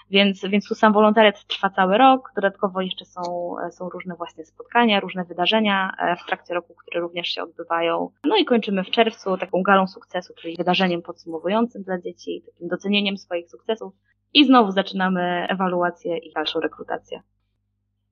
Więc, 0.09 0.45
więc 0.45 0.67
tu 0.67 0.75
sam 0.75 0.93
wolontariat 0.93 1.45
trwa 1.47 1.69
cały 1.69 1.97
rok, 1.97 2.31
dodatkowo 2.35 2.81
jeszcze 2.81 3.05
są, 3.05 3.55
są 3.71 3.89
różne 3.89 4.15
właśnie 4.15 4.45
spotkania, 4.45 4.99
różne 4.99 5.25
wydarzenia 5.25 5.95
w 6.23 6.27
trakcie 6.27 6.53
roku, 6.53 6.73
które 6.73 7.01
również 7.01 7.27
się 7.27 7.43
odbywają. 7.43 8.09
No 8.23 8.37
i 8.37 8.45
kończymy 8.45 8.83
w 8.83 8.89
czerwcu 8.89 9.37
taką 9.37 9.61
galą 9.61 9.87
sukcesu, 9.87 10.33
czyli 10.41 10.57
wydarzeniem 10.57 11.01
podsumowującym 11.01 11.83
dla 11.93 12.01
dzieci, 12.11 12.43
takim 12.45 12.67
docenieniem 12.67 13.17
swoich 13.17 13.49
sukcesów 13.49 13.93
i 14.33 14.45
znowu 14.45 14.71
zaczynamy 14.71 15.47
ewaluację 15.49 16.17
i 16.17 16.33
dalszą 16.33 16.59
rekrutację. 16.59 17.21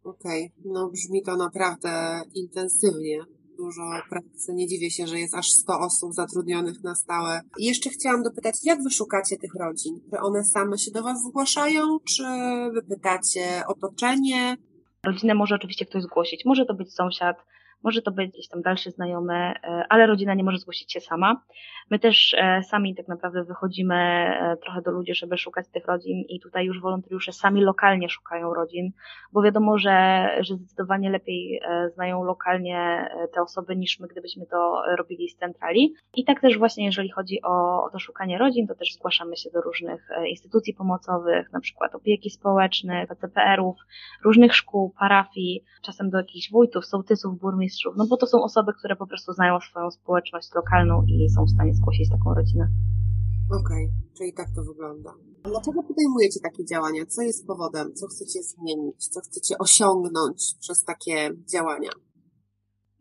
Okej, 0.04 0.52
okay. 0.60 0.72
no 0.74 0.90
brzmi 0.90 1.24
to 1.24 1.38
naprawdę 1.38 2.22
intensywnie. 2.34 3.20
dużo 3.58 3.82
pracy. 4.10 4.54
Nie 4.54 4.68
dziwię 4.68 4.92
się, 4.92 5.08
że 5.08 5.20
jest 5.20 5.36
aż 5.36 5.48
100 5.52 5.80
osób 5.80 6.14
zatrudnionych 6.14 6.84
na 6.84 6.96
stałe. 6.96 7.42
I 7.58 7.66
jeszcze 7.66 7.90
chciałam 7.90 8.24
dopytać, 8.24 8.56
jak 8.64 8.84
wy 8.84 8.90
szukacie 8.90 9.38
tych 9.38 9.56
rodzin? 9.56 10.02
Czy 10.10 10.20
one 10.20 10.44
same 10.44 10.78
się 10.78 10.92
do 10.92 11.04
was 11.04 11.22
zgłaszają, 11.22 12.00
czy 12.00 12.24
wy 12.74 12.84
pytacie 12.84 13.64
otoczenie? 13.68 14.58
Rodzinę 15.06 15.34
może 15.34 15.56
oczywiście 15.56 15.86
ktoś 15.86 16.04
zgłosić. 16.04 16.46
Może 16.46 16.66
to 16.66 16.74
być 16.74 16.94
sąsiad, 16.94 17.38
może 17.84 18.02
to 18.02 18.12
być 18.12 18.32
gdzieś 18.32 18.48
tam 18.48 18.62
dalszy 18.62 18.92
znajomy, 18.92 19.34
e, 19.34 19.86
ale 19.90 20.08
rodzina 20.08 20.34
nie 20.34 20.44
może 20.44 20.58
zgłosić 20.58 20.94
się 20.94 21.00
sama. 21.00 21.42
My 21.90 22.00
też 22.00 22.36
e, 22.38 22.64
sami 22.64 22.96
tak 22.96 23.08
naprawdę 23.08 23.44
wychodzimy 23.44 23.96
e, 23.96 24.58
trochę 24.64 24.82
do 24.82 24.92
ludzi, 24.92 25.16
żeby 25.16 25.38
szukać 25.38 25.68
tych 25.68 25.86
rodzin 25.86 26.22
i 26.30 26.40
tutaj 26.40 26.66
już 26.66 26.82
wolontariusze 26.82 27.34
sami 27.34 27.62
lokalnie 27.62 28.10
szukają 28.10 28.54
rodzin, 28.54 28.92
bo 29.34 29.42
wiadomo, 29.42 29.78
że, 29.78 30.28
że 30.40 30.56
zdecydowanie 30.56 31.10
lepiej 31.10 31.62
znają 31.94 32.24
lokalnie 32.24 33.10
te 33.34 33.42
osoby 33.42 33.76
niż 33.76 34.00
my, 34.00 34.08
gdybyśmy 34.08 34.46
to 34.46 34.84
robili 34.98 35.30
z 35.30 35.36
centrali. 35.36 35.94
I 36.14 36.26
tak 36.26 36.42
też 36.42 36.58
właśnie 36.58 36.86
jeżeli 36.86 37.10
chodzi 37.10 37.42
o, 37.44 37.84
o 37.84 37.90
to 37.90 38.00
szukanie 38.00 38.38
rodzin, 38.38 38.68
to 38.68 38.76
też 38.76 38.94
zgłaszamy 38.94 39.38
się 39.38 39.50
do 39.54 39.62
różnych 39.62 40.10
instytucji 40.28 40.74
pomocowych, 40.74 41.52
na 41.52 41.60
przykład 41.60 41.96
opieki 41.96 42.30
społecznych, 42.30 43.08
PCPR-ów, 43.08 43.78
różnych 44.24 44.56
szkół, 44.56 44.94
parafii, 45.00 45.64
czasem 45.82 46.10
do 46.10 46.18
jakichś 46.18 46.52
wójtów, 46.52 46.86
sołtysów, 46.86 47.40
burmistrzów, 47.40 47.71
burmistrzów, 47.72 47.94
no 47.98 48.08
bo 48.10 48.18
to 48.18 48.28
są 48.28 48.44
osoby, 48.44 48.74
które 48.74 48.96
po 48.96 49.08
prostu 49.08 49.34
znają 49.34 49.60
swoją 49.60 49.92
społeczność 49.92 50.48
lokalną 50.56 51.04
i 51.08 51.30
są 51.30 51.46
w 51.46 51.50
stanie 51.50 51.74
zgłosić 51.74 52.10
taką 52.10 52.34
rodzinę. 52.34 52.68
Okej, 53.50 53.86
okay, 53.86 54.18
czyli 54.18 54.34
tak 54.34 54.48
to 54.56 54.63
wygląda. 54.63 55.13
Dlaczego 55.44 55.84
podejmujecie 55.84 56.40
takie 56.44 56.66
działania? 56.66 57.06
Co 57.06 57.22
jest 57.22 57.48
powodem? 57.48 57.94
Co 57.94 58.08
chcecie 58.08 58.44
zmienić? 58.44 59.08
Co 59.08 59.20
chcecie 59.20 59.58
osiągnąć 59.58 60.56
przez 60.60 60.84
takie 60.84 61.32
działania? 61.54 61.90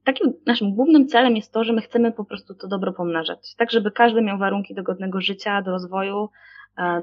Takim 0.05 0.33
naszym 0.47 0.75
głównym 0.75 1.09
celem 1.09 1.37
jest 1.37 1.53
to, 1.53 1.65
że 1.65 1.73
my 1.73 1.83
chcemy 1.83 2.12
po 2.12 2.25
prostu 2.25 2.55
to 2.55 2.69
dobro 2.69 2.93
pomnażać, 2.93 3.55
tak 3.57 3.71
żeby 3.71 3.91
każdy 3.91 4.23
miał 4.23 4.39
warunki 4.39 4.75
do 4.75 4.83
godnego 4.83 5.21
życia, 5.21 5.62
do 5.62 5.71
rozwoju, 5.71 6.29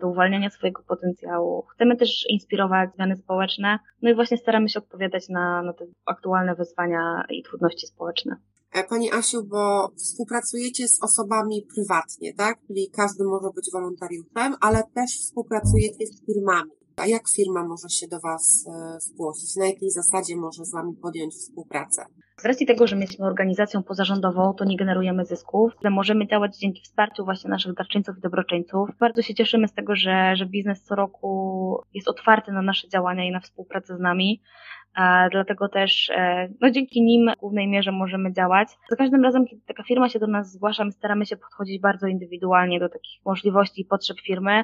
do 0.02 0.08
uwalniania 0.08 0.50
swojego 0.50 0.84
potencjału. 0.84 1.66
Chcemy 1.76 1.98
też 1.98 2.26
inspirować 2.30 2.90
zmiany 2.96 3.18
społeczne, 3.18 3.80
no 4.02 4.10
i 4.10 4.16
właśnie 4.16 4.38
staramy 4.38 4.70
się 4.70 4.80
odpowiadać 4.80 5.30
na, 5.30 5.62
na 5.62 5.74
te 5.74 5.86
aktualne 6.06 6.56
wyzwania 6.56 7.26
i 7.30 7.44
trudności 7.44 7.88
społeczne. 7.88 8.36
E, 8.74 8.84
pani 8.84 9.12
Asiu, 9.14 9.44
bo 9.44 9.92
współpracujecie 9.98 10.88
z 10.88 11.04
osobami 11.04 11.68
prywatnie, 11.76 12.34
tak? 12.34 12.58
Czyli 12.68 12.90
każdy 12.90 13.24
może 13.24 13.50
być 13.56 13.70
wolontariuszem, 13.74 14.56
ale 14.62 14.84
też 14.94 15.12
współpracujecie 15.12 16.08
z 16.08 16.26
firmami. 16.26 16.72
A 16.98 17.08
jak 17.08 17.30
firma 17.30 17.68
może 17.68 17.90
się 17.90 18.08
do 18.08 18.20
Was 18.20 18.66
e, 18.68 19.00
zgłosić? 19.00 19.56
Na 19.56 19.66
jakiej 19.66 19.92
zasadzie 19.92 20.36
może 20.36 20.66
z 20.66 20.72
Wami 20.72 20.94
podjąć 21.02 21.34
współpracę? 21.34 22.06
Z 22.40 22.46
racji 22.46 22.66
tego, 22.66 22.88
że 22.88 22.96
my 22.96 23.02
jesteśmy 23.02 23.26
organizacją 23.26 23.84
pozarządową, 23.84 24.54
to 24.54 24.66
nie 24.66 24.78
generujemy 24.78 25.26
zysków, 25.26 25.74
ale 25.82 25.90
możemy 25.90 26.28
działać 26.28 26.58
dzięki 26.58 26.82
wsparciu 26.82 27.26
właśnie 27.26 27.50
naszych 27.50 27.74
darczyńców 27.74 28.18
i 28.18 28.22
dobroczyńców. 28.22 28.90
Bardzo 29.00 29.22
się 29.22 29.34
cieszymy 29.34 29.68
z 29.68 29.74
tego, 29.74 29.96
że, 29.96 30.36
że 30.36 30.46
biznes 30.46 30.84
co 30.84 30.96
roku 30.96 31.82
jest 31.94 32.08
otwarty 32.08 32.52
na 32.52 32.62
nasze 32.62 32.90
działania 32.90 33.26
i 33.26 33.32
na 33.32 33.40
współpracę 33.40 33.98
z 33.98 34.00
nami. 34.00 34.42
Dlatego 35.32 35.70
też 35.70 36.10
e, 36.10 36.50
no, 36.62 36.72
dzięki 36.72 37.02
nim 37.04 37.32
w 37.38 37.40
głównej 37.40 37.68
mierze 37.68 37.92
możemy 37.92 38.34
działać. 38.34 38.70
Za 38.90 38.96
każdym 38.96 39.24
razem, 39.24 39.46
kiedy 39.46 39.62
taka 39.68 39.84
firma 39.84 40.10
się 40.10 40.20
do 40.20 40.28
nas 40.28 40.52
zgłasza, 40.52 40.86
my 40.86 40.92
staramy 40.92 41.26
się 41.26 41.38
podchodzić 41.38 41.82
bardzo 41.82 42.08
indywidualnie 42.08 42.80
do 42.80 42.90
takich 42.90 43.26
możliwości 43.26 43.82
i 43.82 43.86
potrzeb 43.86 44.18
firmy. 44.22 44.64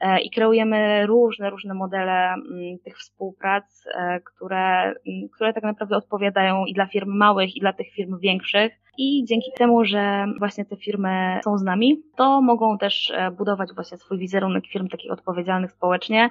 E, 0.00 0.20
i 0.20 0.30
kreujemy 0.30 1.06
różne, 1.06 1.50
różne 1.50 1.74
modele 1.74 2.32
mm, 2.32 2.78
tych 2.84 2.98
współprac, 2.98 3.84
e, 3.94 4.20
które, 4.20 4.82
mm, 4.82 5.28
które 5.34 5.52
tak 5.52 5.62
naprawdę 5.62 5.96
odpowiadają 5.96 6.64
i 6.64 6.74
dla 6.74 6.86
firm 6.86 7.16
małych, 7.16 7.56
i 7.56 7.60
dla 7.60 7.72
tych 7.72 7.92
firm 7.92 8.18
większych. 8.18 8.72
I 8.98 9.24
dzięki 9.24 9.50
temu, 9.58 9.84
że 9.84 10.26
właśnie 10.38 10.64
te 10.64 10.76
firmy 10.76 11.40
są 11.44 11.58
z 11.58 11.62
nami, 11.62 12.02
to 12.16 12.42
mogą 12.42 12.78
też 12.78 13.10
e, 13.10 13.30
budować 13.30 13.68
właśnie 13.74 13.98
swój 13.98 14.18
wizerunek 14.18 14.66
firm 14.66 14.88
takich 14.88 15.12
odpowiedzialnych 15.12 15.72
społecznie, 15.72 16.30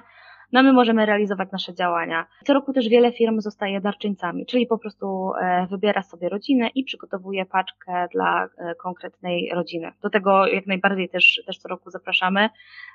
no 0.52 0.62
my 0.62 0.72
możemy 0.72 1.06
realizować 1.06 1.52
nasze 1.52 1.74
działania. 1.74 2.26
Co 2.44 2.54
roku 2.54 2.72
też 2.72 2.88
wiele 2.88 3.12
firm 3.12 3.40
zostaje 3.40 3.80
darczyńcami, 3.80 4.46
czyli 4.46 4.66
po 4.66 4.78
prostu 4.78 5.32
e, 5.40 5.66
wybiera 5.66 6.02
sobie 6.02 6.28
rodzinę 6.28 6.68
i 6.74 6.84
przygotowuje 6.84 7.46
paczkę 7.46 8.08
dla 8.12 8.44
e, 8.44 8.74
konkretnej 8.74 9.50
rodziny. 9.54 9.92
Do 10.02 10.10
tego 10.10 10.46
jak 10.46 10.66
najbardziej 10.66 11.08
też, 11.08 11.42
też 11.46 11.58
co 11.58 11.68
roku 11.68 11.90
zapraszamy. 11.90 12.48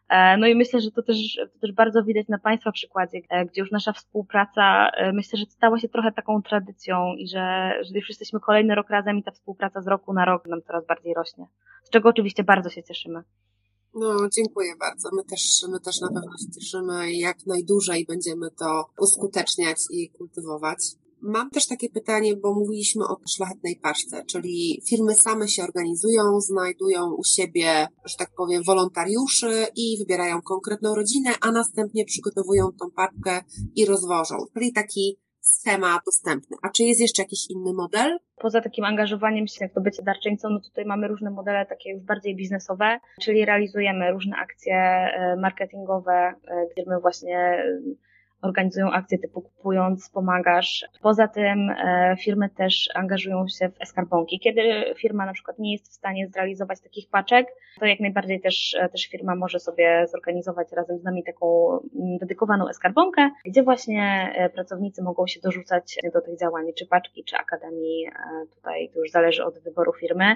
E, 0.10 0.38
no 0.38 0.48
i 0.48 0.56
myślę, 0.56 0.82
że 0.82 0.92
to 0.92 1.04
też, 1.04 1.18
to 1.54 1.60
też 1.60 1.72
bardzo 1.72 2.04
widać 2.04 2.28
na 2.28 2.40
Państwa 2.40 2.72
przykładzie, 2.72 3.22
gdzie 3.22 3.62
już 3.62 3.72
nasza 3.72 3.94
współpraca, 3.94 4.92
myślę, 5.14 5.40
że 5.40 5.46
stała 5.46 5.80
się 5.80 5.90
trochę 5.90 6.12
taką 6.12 6.42
tradycją 6.42 7.14
i 7.14 7.28
że, 7.28 7.74
że 7.84 7.96
już 7.96 8.10
jesteśmy 8.10 8.40
kolejny 8.40 8.76
rok 8.76 8.90
razem 8.90 9.18
i 9.18 9.24
ta 9.24 9.32
współpraca 9.32 9.82
z 9.82 9.88
roku 9.88 10.14
na 10.14 10.26
rok 10.26 10.48
nam 10.48 10.62
coraz 10.62 10.86
bardziej 10.86 11.14
rośnie. 11.14 11.46
Z 11.84 11.90
czego 11.90 12.10
oczywiście 12.10 12.44
bardzo 12.44 12.70
się 12.70 12.84
cieszymy. 12.84 13.24
No, 13.96 14.30
dziękuję 14.30 14.76
bardzo. 14.80 15.10
My 15.14 15.24
też, 15.24 15.66
my 15.70 15.80
też 15.80 16.02
na 16.02 16.08
pewno 16.08 16.38
się 16.38 16.52
cieszymy 16.60 17.12
i 17.12 17.20
jak 17.20 17.46
najdłużej 17.46 18.06
będziemy 18.06 18.52
to 18.52 18.86
uskuteczniać 19.00 19.78
i 19.92 20.10
kultywować. 20.10 20.78
Mam 21.22 21.50
też 21.50 21.68
takie 21.68 21.90
pytanie, 21.90 22.36
bo 22.36 22.54
mówiliśmy 22.54 23.08
o 23.08 23.18
szlachetnej 23.28 23.76
paczce, 23.76 24.26
czyli 24.26 24.82
firmy 24.90 25.16
same 25.16 25.48
się 25.48 25.64
organizują, 25.64 26.42
znajdują 26.42 27.14
u 27.14 27.24
siebie, 27.24 27.88
że 28.06 28.16
tak 28.18 28.32
powiem, 28.38 28.64
wolontariuszy 28.64 29.68
i 29.76 29.98
wybierają 29.98 30.42
konkretną 30.42 30.96
rodzinę, 30.96 31.34
a 31.42 31.52
następnie 31.52 32.06
przygotowują 32.06 32.72
tą 32.80 32.92
paczkę 32.92 33.44
i 33.76 33.86
rozwożą. 33.86 34.36
Czyli 34.54 34.74
taki 34.74 35.18
schemat 35.46 36.02
dostępny. 36.06 36.58
A 36.62 36.70
czy 36.70 36.84
jest 36.84 37.02
jeszcze 37.02 37.22
jakiś 37.22 37.50
inny 37.50 37.74
model? 37.74 38.20
Poza 38.36 38.62
takim 38.62 38.86
angażowaniem 38.86 39.48
się, 39.48 39.58
jak 39.66 39.74
to 39.74 39.82
bycie 39.82 40.04
darczyńcą, 40.04 40.50
no 40.50 40.60
tutaj 40.60 40.86
mamy 40.86 41.08
różne 41.08 41.32
modele 41.32 41.66
takie 41.66 41.92
już 41.92 42.04
bardziej 42.04 42.36
biznesowe, 42.36 43.00
czyli 43.22 43.46
realizujemy 43.46 44.12
różne 44.12 44.38
akcje 44.38 44.76
e, 44.76 45.36
marketingowe, 45.36 46.34
e, 46.48 46.68
gdzie 46.72 46.84
my 46.88 47.00
właśnie 47.00 47.64
organizują 48.42 48.92
akcje 48.92 49.18
typu 49.18 49.42
kupując, 49.42 50.10
pomagasz. 50.10 50.86
Poza 51.02 51.28
tym 51.28 51.70
e, 51.70 52.16
firmy 52.20 52.50
też 52.50 52.90
angażują 52.94 53.48
się 53.48 53.70
w 53.70 53.82
eskarbonki. 53.82 54.40
Kiedy 54.40 54.62
firma 54.98 55.26
na 55.26 55.34
przykład 55.34 55.60
nie 55.60 55.74
jest 55.74 55.92
w 55.92 55.94
stanie 55.94 56.28
zrealizować 56.28 56.82
takich 56.82 57.10
paczek, 57.10 57.48
to 57.80 57.86
jak 57.86 58.00
najbardziej 58.00 58.42
też, 58.42 58.76
e, 58.80 58.90
też 58.90 59.08
firma 59.08 59.36
może 59.36 59.60
sobie 59.60 60.08
zorganizować 60.12 60.72
razem 60.72 61.00
z 61.00 61.04
nami 61.04 61.24
taką 61.24 61.70
mm, 61.72 62.18
dedykowaną 62.18 62.70
eskarbonkę, 62.70 63.30
gdzie 63.46 63.64
właśnie 63.64 64.34
e, 64.36 64.50
pracownicy 64.50 65.04
mogą 65.04 65.28
się 65.28 65.40
dorzucać 65.44 65.98
do 66.14 66.22
tych 66.22 66.40
działań, 66.40 66.66
czy 66.78 66.86
paczki, 66.88 67.24
czy 67.24 67.36
akademii. 67.36 68.10
Tutaj 68.56 68.90
to 68.94 69.00
już 69.00 69.12
zależy 69.12 69.46
od 69.46 69.60
wyboru 69.60 69.94
firmy. 69.94 70.36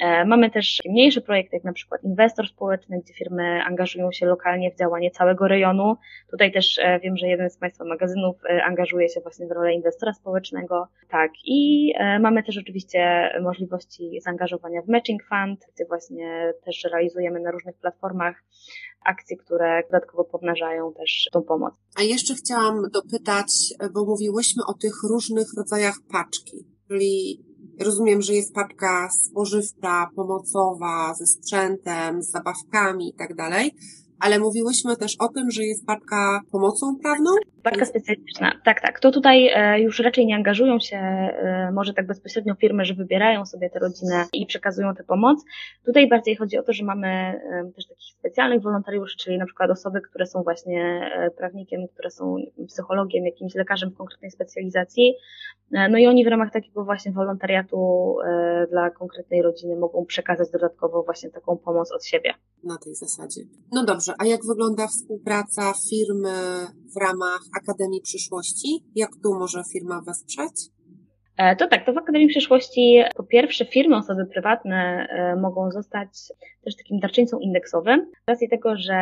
E, 0.00 0.24
mamy 0.24 0.50
też 0.50 0.82
mniejsze 0.88 1.20
projekty, 1.20 1.56
jak 1.56 1.64
na 1.64 1.72
przykład 1.72 2.04
inwestor 2.04 2.48
społeczny, 2.48 3.00
gdzie 3.04 3.14
firmy 3.14 3.62
angażują 3.66 4.12
się 4.12 4.26
lokalnie 4.26 4.70
w 4.70 4.78
działanie 4.78 5.10
całego 5.10 5.48
rejonu. 5.48 5.96
Tutaj 6.30 6.52
też 6.52 6.78
e, 6.78 7.00
wiem, 7.00 7.16
że 7.16 7.26
jeden 7.26 7.50
z 7.50 7.56
Państwa 7.56 7.84
magazynów 7.84 8.36
e, 8.44 8.64
angażuje 8.64 9.08
się 9.08 9.20
właśnie 9.20 9.46
w 9.46 9.50
rolę 9.50 9.74
inwestora 9.74 10.12
społecznego. 10.12 10.88
Tak, 11.10 11.30
i 11.44 11.92
mamy 12.20 12.42
też 12.42 12.58
oczywiście 12.58 13.30
możliwości 13.42 14.20
zaangażowania 14.20 14.82
w 14.82 14.88
Matching 14.88 15.22
Fund, 15.22 15.66
gdzie 15.74 15.84
właśnie 15.84 16.52
też 16.64 16.84
realizujemy 16.92 17.40
na 17.40 17.50
różnych 17.50 17.76
platformach 17.76 18.44
akcje, 19.04 19.36
które 19.36 19.82
dodatkowo 19.82 20.24
pomnażają 20.24 20.92
też 20.92 21.28
tą 21.32 21.42
pomoc. 21.42 21.74
A 21.96 22.02
jeszcze 22.02 22.34
chciałam 22.34 22.82
dopytać, 22.92 23.52
bo 23.94 24.04
mówiłyśmy 24.04 24.62
o 24.68 24.74
tych 24.74 24.92
różnych 25.10 25.46
rodzajach 25.56 25.94
paczki, 26.12 26.56
czyli 26.88 27.44
Rozumiem, 27.80 28.22
że 28.22 28.34
jest 28.34 28.54
paczka 28.54 29.08
spożywcza, 29.10 30.10
pomocowa, 30.16 31.14
ze 31.14 31.26
sprzętem, 31.26 32.22
z 32.22 32.30
zabawkami 32.30 33.08
i 33.08 33.14
tak 33.14 33.36
dalej, 33.36 33.74
ale 34.20 34.38
mówiłyśmy 34.38 34.96
też 34.96 35.16
o 35.18 35.28
tym, 35.28 35.50
że 35.50 35.64
jest 35.64 35.86
paczka 35.86 36.40
pomocą 36.50 36.96
prawną? 37.02 37.30
Paczka 37.62 37.84
specjalistyczna, 37.84 38.52
tak, 38.64 38.80
tak. 38.80 39.00
To 39.00 39.10
tutaj 39.10 39.48
e, 39.54 39.80
już 39.80 40.00
raczej 40.00 40.26
nie 40.26 40.34
angażują 40.34 40.80
się 40.80 40.96
e, 40.96 41.70
może 41.72 41.94
tak 41.94 42.06
bezpośrednio 42.06 42.54
firmy, 42.54 42.84
że 42.84 42.94
wybierają 42.94 43.46
sobie 43.46 43.70
tę 43.70 43.78
rodzinę 43.78 44.24
i 44.32 44.46
przekazują 44.46 44.94
tę 44.94 45.04
pomoc. 45.04 45.44
Tutaj 45.86 46.08
bardziej 46.08 46.36
chodzi 46.36 46.58
o 46.58 46.62
to, 46.62 46.72
że 46.72 46.84
mamy 46.84 47.08
e, 47.08 47.70
też 47.76 47.86
takich 47.86 48.14
specjalnych 48.18 48.62
wolontariuszy, 48.62 49.16
czyli 49.16 49.38
na 49.38 49.46
przykład 49.46 49.70
osoby, 49.70 50.00
które 50.00 50.26
są 50.26 50.42
właśnie 50.42 51.10
prawnikiem, 51.36 51.88
które 51.88 52.10
są 52.10 52.36
psychologiem, 52.66 53.24
jakimś 53.24 53.54
lekarzem 53.54 53.90
w 53.90 53.96
konkretnej 53.96 54.30
specjalizacji. 54.30 55.14
No 55.70 55.98
i 55.98 56.06
oni 56.06 56.24
w 56.24 56.28
ramach 56.28 56.52
takiego 56.52 56.84
właśnie 56.84 57.12
wolontariatu 57.12 58.16
dla 58.70 58.90
konkretnej 58.90 59.42
rodziny 59.42 59.76
mogą 59.76 60.04
przekazać 60.04 60.50
dodatkowo 60.50 61.02
właśnie 61.02 61.30
taką 61.30 61.56
pomoc 61.56 61.92
od 61.92 62.04
siebie. 62.04 62.34
Na 62.64 62.78
tej 62.78 62.94
zasadzie. 62.94 63.40
No 63.72 63.84
dobrze, 63.84 64.12
a 64.18 64.26
jak 64.26 64.40
wygląda 64.46 64.86
współpraca 64.86 65.72
firmy 65.90 66.30
w 66.94 67.00
ramach 67.00 67.40
Akademii 67.62 68.00
Przyszłości? 68.00 68.84
Jak 68.94 69.10
tu 69.22 69.34
może 69.34 69.62
firma 69.72 70.02
wesprzeć? 70.06 70.52
E, 71.36 71.56
to 71.56 71.66
tak, 71.68 71.86
to 71.86 71.92
w 71.92 71.98
Akademii 71.98 72.28
Przyszłości 72.28 73.02
po 73.16 73.24
pierwsze 73.24 73.64
firmy, 73.64 73.96
osoby 73.96 74.26
prywatne 74.26 75.06
e, 75.10 75.36
mogą 75.40 75.70
zostać 75.70 76.08
też 76.64 76.76
takim 76.76 76.98
darczyńcą 76.98 77.38
indeksowym. 77.38 78.06
Z 78.26 78.30
racji 78.30 78.48
tego, 78.48 78.76
że 78.76 78.96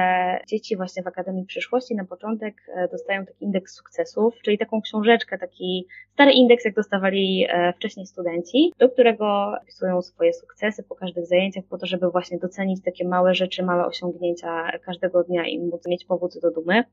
dzieci 0.49 0.77
właśnie 0.77 1.03
w 1.03 1.07
Akademii 1.07 1.47
Przyszłości 1.47 1.95
na 1.95 2.05
początek 2.05 2.55
e, 2.75 2.89
dostają 2.89 3.27
taki 3.27 3.45
indeks 3.45 3.75
sukcesów, 3.75 4.35
czyli 4.43 4.59
taką 4.59 4.81
książeczkę, 4.81 5.39
taki 5.39 5.87
stary 6.13 6.33
indeks, 6.33 6.65
jak 6.65 6.75
dostawali 6.75 7.47
e, 7.49 7.73
wcześniej 7.73 8.07
studenci, 8.07 8.73
do 8.79 8.89
którego 8.89 9.57
wpisują 9.63 10.03
swoje 10.03 10.33
sukcesy 10.33 10.83
po 10.83 10.95
każdych 10.95 11.27
zajęciach, 11.27 11.65
po 11.71 11.79
to, 11.79 11.87
żeby 11.87 12.11
właśnie 12.11 12.39
docenić 12.39 12.85
takie 12.85 13.09
małe 13.09 13.35
rzeczy, 13.35 13.63
małe 13.63 13.87
osiągnięcia 13.87 14.79
każdego 14.85 15.25
dnia 15.25 15.47
i 15.47 15.59
móc 15.59 15.87
mieć 15.87 16.05
powód 16.05 16.33
do 16.43 16.51
dumy. 16.51 16.85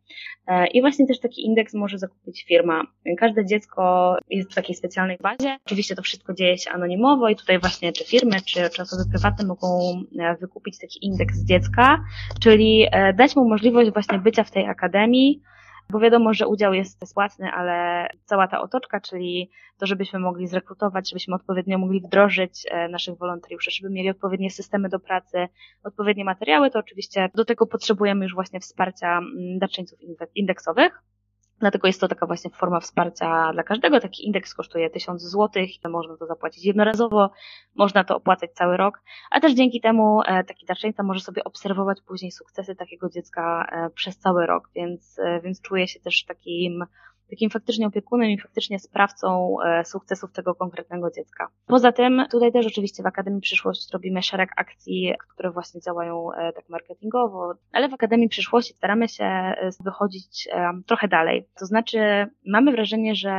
E, 0.47 0.67
I 0.67 0.81
właśnie 0.81 1.07
też 1.07 1.19
taki 1.19 1.45
indeks 1.45 1.73
może 1.73 1.97
zakupić 1.97 2.45
firma. 2.47 2.83
Każde 3.17 3.45
dziecko 3.45 4.15
jest 4.29 4.51
w 4.51 4.55
takiej 4.55 4.75
specjalnej 4.75 5.17
bazie. 5.17 5.57
Oczywiście 5.65 5.95
to 5.95 6.01
wszystko 6.01 6.33
dzieje 6.33 6.57
się 6.57 6.71
anonimowo 6.71 7.29
i 7.29 7.35
tutaj 7.35 7.59
właśnie 7.59 7.91
czy 7.91 8.05
firmy, 8.05 8.35
czy, 8.45 8.69
czy 8.69 8.81
osoby 8.81 9.03
prywatne 9.11 9.45
mogą 9.45 9.67
wykupić 10.39 10.54
taki 10.81 11.05
indeks 11.05 11.43
dziecka, 11.43 12.03
czyli 12.41 12.87
e, 12.91 13.13
dać 13.13 13.35
mu 13.35 13.49
możliwość 13.49 13.91
właśnie 13.91 14.19
bycia 14.19 14.43
w 14.43 14.51
tej 14.51 14.65
akademii, 14.65 15.41
bo 15.89 15.99
wiadomo, 15.99 16.33
że 16.33 16.47
udział 16.47 16.73
jest 16.73 16.99
bezpłatny, 16.99 17.51
ale 17.51 18.07
cała 18.25 18.47
ta 18.47 18.61
otoczka, 18.61 19.01
czyli 19.01 19.49
to, 19.77 19.85
żebyśmy 19.85 20.19
mogli 20.19 20.47
zrekrutować, 20.47 21.09
żebyśmy 21.09 21.35
odpowiednio 21.35 21.77
mogli 21.77 22.01
wdrożyć 22.01 22.65
e, 22.71 22.87
naszych 22.89 23.17
wolontariuszy, 23.17 23.71
żeby 23.71 23.93
mieli 23.93 24.09
odpowiednie 24.09 24.49
systemy 24.51 24.89
do 24.89 24.99
pracy, 24.99 25.47
odpowiednie 25.83 26.25
materiały, 26.25 26.71
to 26.71 26.79
oczywiście 26.79 27.29
do 27.35 27.45
tego 27.45 27.67
potrzebujemy 27.67 28.25
już 28.25 28.33
właśnie 28.33 28.59
wsparcia 28.59 29.17
mm, 29.17 29.59
darczyńców 29.59 29.99
indeksowych. 30.35 31.03
Dlatego 31.59 31.87
jest 31.87 32.01
to 32.01 32.07
taka 32.07 32.25
właśnie 32.25 32.51
forma 32.51 32.79
wsparcia 32.79 33.53
dla 33.53 33.63
każdego. 33.63 33.99
Taki 33.99 34.25
indeks 34.25 34.53
kosztuje 34.53 34.89
1000 34.89 35.23
zł, 35.23 35.63
można 35.89 36.17
to 36.17 36.25
zapłacić 36.25 36.65
jednorazowo, 36.65 37.29
można 37.75 38.03
to 38.03 38.15
opłacać 38.15 38.51
cały 38.53 38.77
rok, 38.77 39.01
a 39.31 39.39
też 39.39 39.53
dzięki 39.53 39.81
temu 39.81 40.21
e, 40.25 40.43
taki 40.43 40.65
darczyńca 40.65 41.03
może 41.03 41.19
sobie 41.19 41.43
obserwować 41.43 42.01
później 42.01 42.31
sukcesy 42.31 42.75
takiego 42.75 43.09
dziecka 43.09 43.67
e, 43.71 43.89
przez 43.89 44.17
cały 44.17 44.45
rok, 44.45 44.69
więc, 44.75 45.19
e, 45.19 45.41
więc 45.41 45.61
czuje 45.61 45.87
się 45.87 45.99
też 45.99 46.23
takim 46.23 46.85
takim 47.29 47.49
faktycznie 47.49 47.87
opiekunem 47.87 48.29
i 48.29 48.39
faktycznie 48.39 48.79
sprawcą 48.79 49.55
e, 49.65 49.85
sukcesów 49.85 50.31
tego 50.31 50.55
konkretnego 50.55 51.11
dziecka. 51.11 51.47
Poza 51.67 51.91
tym, 51.91 52.25
tutaj 52.31 52.51
też 52.51 52.67
oczywiście 52.67 53.03
w 53.03 53.05
Akademii 53.05 53.41
Przyszłości 53.41 53.89
robimy 53.93 54.21
szereg 54.21 54.49
akcji, 54.57 55.13
które 55.33 55.51
właśnie 55.51 55.81
działają 55.81 56.33
e, 56.33 56.53
tak 56.53 56.69
marketingowo, 56.69 57.53
ale 57.71 57.89
w 57.89 57.93
Akademii 57.93 58.29
Przyszłości 58.29 58.73
staramy 58.73 59.07
się 59.07 59.23
e, 59.23 59.69
wychodzić 59.83 60.49
trochę 60.87 61.07
dalej. 61.07 61.47
To 61.59 61.65
znaczy, 61.65 61.99
mamy 62.45 62.71
wrażenie, 62.71 63.15
że 63.15 63.29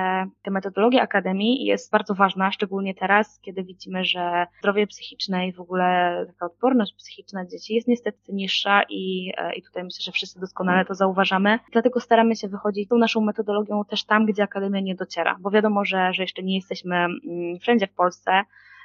ta 0.43 0.50
metodologia 0.50 1.02
Akademii 1.02 1.64
jest 1.64 1.93
bardzo 1.93 2.14
ważna, 2.14 2.52
szczególnie 2.52 2.95
teraz, 2.95 3.40
kiedy 3.40 3.64
widzimy, 3.64 4.05
że 4.05 4.47
zdrowie 4.59 4.87
psychiczne 4.87 5.49
i 5.49 5.52
w 5.52 5.61
ogóle 5.61 6.25
taka 6.26 6.47
odporność 6.47 6.95
psychiczna 6.95 7.47
dzieci 7.47 7.75
jest 7.75 7.88
niestety 7.88 8.33
niższa 8.33 8.83
i, 8.88 9.33
i 9.57 9.62
tutaj 9.62 9.85
myślę, 9.85 10.02
że 10.02 10.12
wszyscy 10.12 10.40
doskonale 10.40 10.85
to 10.85 10.95
zauważamy. 10.95 11.59
Dlatego 11.73 12.00
staramy 12.00 12.37
się 12.37 12.49
wychodzić 12.49 12.88
tą 12.88 12.99
naszą 12.99 13.21
metodologią 13.21 13.75
też 13.85 14.04
tam, 14.04 14.26
gdzie 14.26 14.42
Akademia 14.42 14.80
nie 14.80 14.95
dociera, 14.95 15.37
bo 15.40 15.50
wiadomo, 15.50 15.85
że, 15.85 16.12
że 16.12 16.23
jeszcze 16.23 16.42
nie 16.42 16.56
jesteśmy 16.56 16.97
mm, 16.97 17.59
wszędzie 17.61 17.87
w 17.87 17.95
Polsce, 17.95 18.42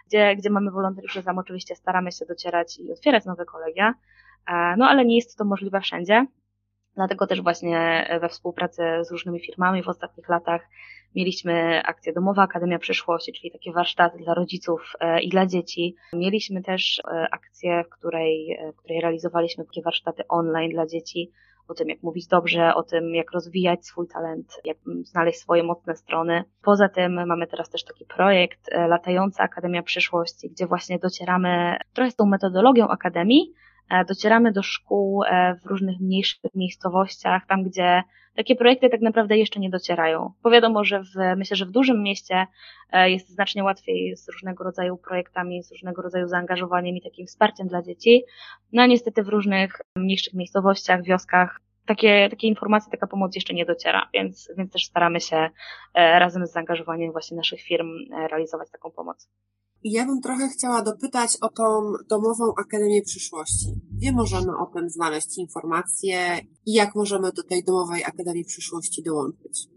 gdzie, 0.07 0.35
gdzie 0.35 0.49
mamy 0.49 0.71
wolontariuszy, 0.71 1.23
tam 1.23 1.37
oczywiście 1.37 1.75
staramy 1.75 2.11
się 2.11 2.25
docierać 2.25 2.79
i 2.79 2.91
otwierać 2.91 3.25
nowe 3.25 3.45
kolegia, 3.45 3.93
e, 4.47 4.75
no 4.77 4.85
ale 4.85 5.05
nie 5.05 5.15
jest 5.15 5.37
to 5.37 5.45
możliwe 5.45 5.81
wszędzie. 5.81 6.25
Dlatego 6.95 7.27
też 7.27 7.41
właśnie 7.41 8.07
we 8.21 8.29
współpracy 8.29 8.83
z 9.01 9.11
różnymi 9.11 9.39
firmami 9.39 9.83
w 9.83 9.89
ostatnich 9.89 10.29
latach 10.29 10.61
mieliśmy 11.15 11.83
akcję 11.85 12.13
Domowa 12.13 12.43
Akademia 12.43 12.79
Przyszłości, 12.79 13.33
czyli 13.33 13.51
takie 13.51 13.71
warsztaty 13.71 14.17
dla 14.17 14.33
rodziców 14.33 14.93
e, 14.99 15.21
i 15.21 15.29
dla 15.29 15.45
dzieci. 15.45 15.95
Mieliśmy 16.13 16.63
też 16.63 17.01
e, 17.05 17.27
akcję, 17.31 17.83
w 17.83 17.89
której, 17.89 18.57
w 18.73 18.75
której 18.75 19.01
realizowaliśmy 19.01 19.65
takie 19.65 19.81
warsztaty 19.81 20.23
online 20.27 20.71
dla 20.71 20.85
dzieci, 20.85 21.31
o 21.67 21.73
tym, 21.73 21.89
jak 21.89 22.03
mówić 22.03 22.27
dobrze, 22.27 22.75
o 22.75 22.83
tym, 22.83 23.15
jak 23.15 23.31
rozwijać 23.31 23.85
swój 23.85 24.07
talent, 24.07 24.61
jak 24.65 24.77
znaleźć 25.03 25.39
swoje 25.39 25.63
mocne 25.63 25.95
strony. 25.95 26.43
Poza 26.63 26.89
tym 26.89 27.27
mamy 27.27 27.47
teraz 27.47 27.69
też 27.69 27.83
taki 27.83 28.05
projekt 28.05 28.69
e, 28.71 28.87
Latająca 28.87 29.43
Akademia 29.43 29.83
Przyszłości, 29.83 30.49
gdzie 30.49 30.67
właśnie 30.67 30.99
docieramy 30.99 31.77
trochę 31.93 32.11
z 32.11 32.15
tą 32.15 32.25
metodologią 32.25 32.87
Akademii, 32.87 33.53
docieramy 34.07 34.51
do 34.51 34.63
szkół 34.63 35.23
e, 35.23 35.55
w 35.55 35.65
różnych 35.65 35.99
mniejszych 35.99 36.55
miejscowościach, 36.55 37.45
tam 37.47 37.63
gdzie 37.63 38.03
takie 38.35 38.55
projekty 38.55 38.89
tak 38.89 39.01
naprawdę 39.01 39.37
jeszcze 39.37 39.59
nie 39.59 39.69
docierają. 39.69 40.31
Bo 40.43 40.49
wiadomo, 40.49 40.83
że 40.83 41.03
w, 41.03 41.37
myślę, 41.37 41.57
że 41.57 41.65
w 41.65 41.71
dużym 41.71 42.03
mieście 42.03 42.47
jest 42.93 43.29
znacznie 43.29 43.63
łatwiej 43.63 44.15
z 44.17 44.29
różnego 44.29 44.63
rodzaju 44.63 44.97
projektami, 44.97 45.63
z 45.63 45.71
różnego 45.71 46.01
rodzaju 46.01 46.27
zaangażowaniem 46.27 46.95
i 46.95 47.01
takim 47.01 47.27
wsparciem 47.27 47.67
dla 47.67 47.81
dzieci. 47.81 48.23
No 48.73 48.81
a 48.81 48.85
niestety 48.85 49.23
w 49.23 49.27
różnych 49.27 49.81
mniejszych 49.95 50.33
miejscowościach, 50.33 51.03
wioskach 51.03 51.61
takie, 51.85 52.29
takie 52.29 52.47
informacje, 52.47 52.91
taka 52.91 53.07
pomoc 53.07 53.35
jeszcze 53.35 53.53
nie 53.53 53.65
dociera, 53.65 54.09
więc, 54.13 54.49
więc 54.57 54.71
też 54.71 54.85
staramy 54.85 55.21
się 55.21 55.49
e, 55.93 56.19
razem 56.19 56.47
z 56.47 56.51
zaangażowaniem 56.51 57.11
właśnie 57.11 57.37
naszych 57.37 57.61
firm 57.61 57.89
e, 58.13 58.27
realizować 58.27 58.71
taką 58.71 58.91
pomoc. 58.91 59.29
Ja 59.83 60.05
bym 60.05 60.21
trochę 60.21 60.47
chciała 60.47 60.81
dopytać 60.81 61.37
o 61.41 61.49
tą 61.49 61.63
domową 62.09 62.53
Akademię 62.59 63.01
Przyszłości. 63.01 63.67
Gdzie 63.97 64.11
możemy 64.11 64.57
o 64.57 64.65
tym 64.65 64.89
znaleźć 64.89 65.37
informacje 65.37 66.39
i 66.65 66.73
jak 66.73 66.95
możemy 66.95 67.31
do 67.31 67.43
tej 67.43 67.63
domowej 67.63 68.03
Akademii 68.03 68.45
Przyszłości 68.45 69.03
dołączyć? 69.03 69.67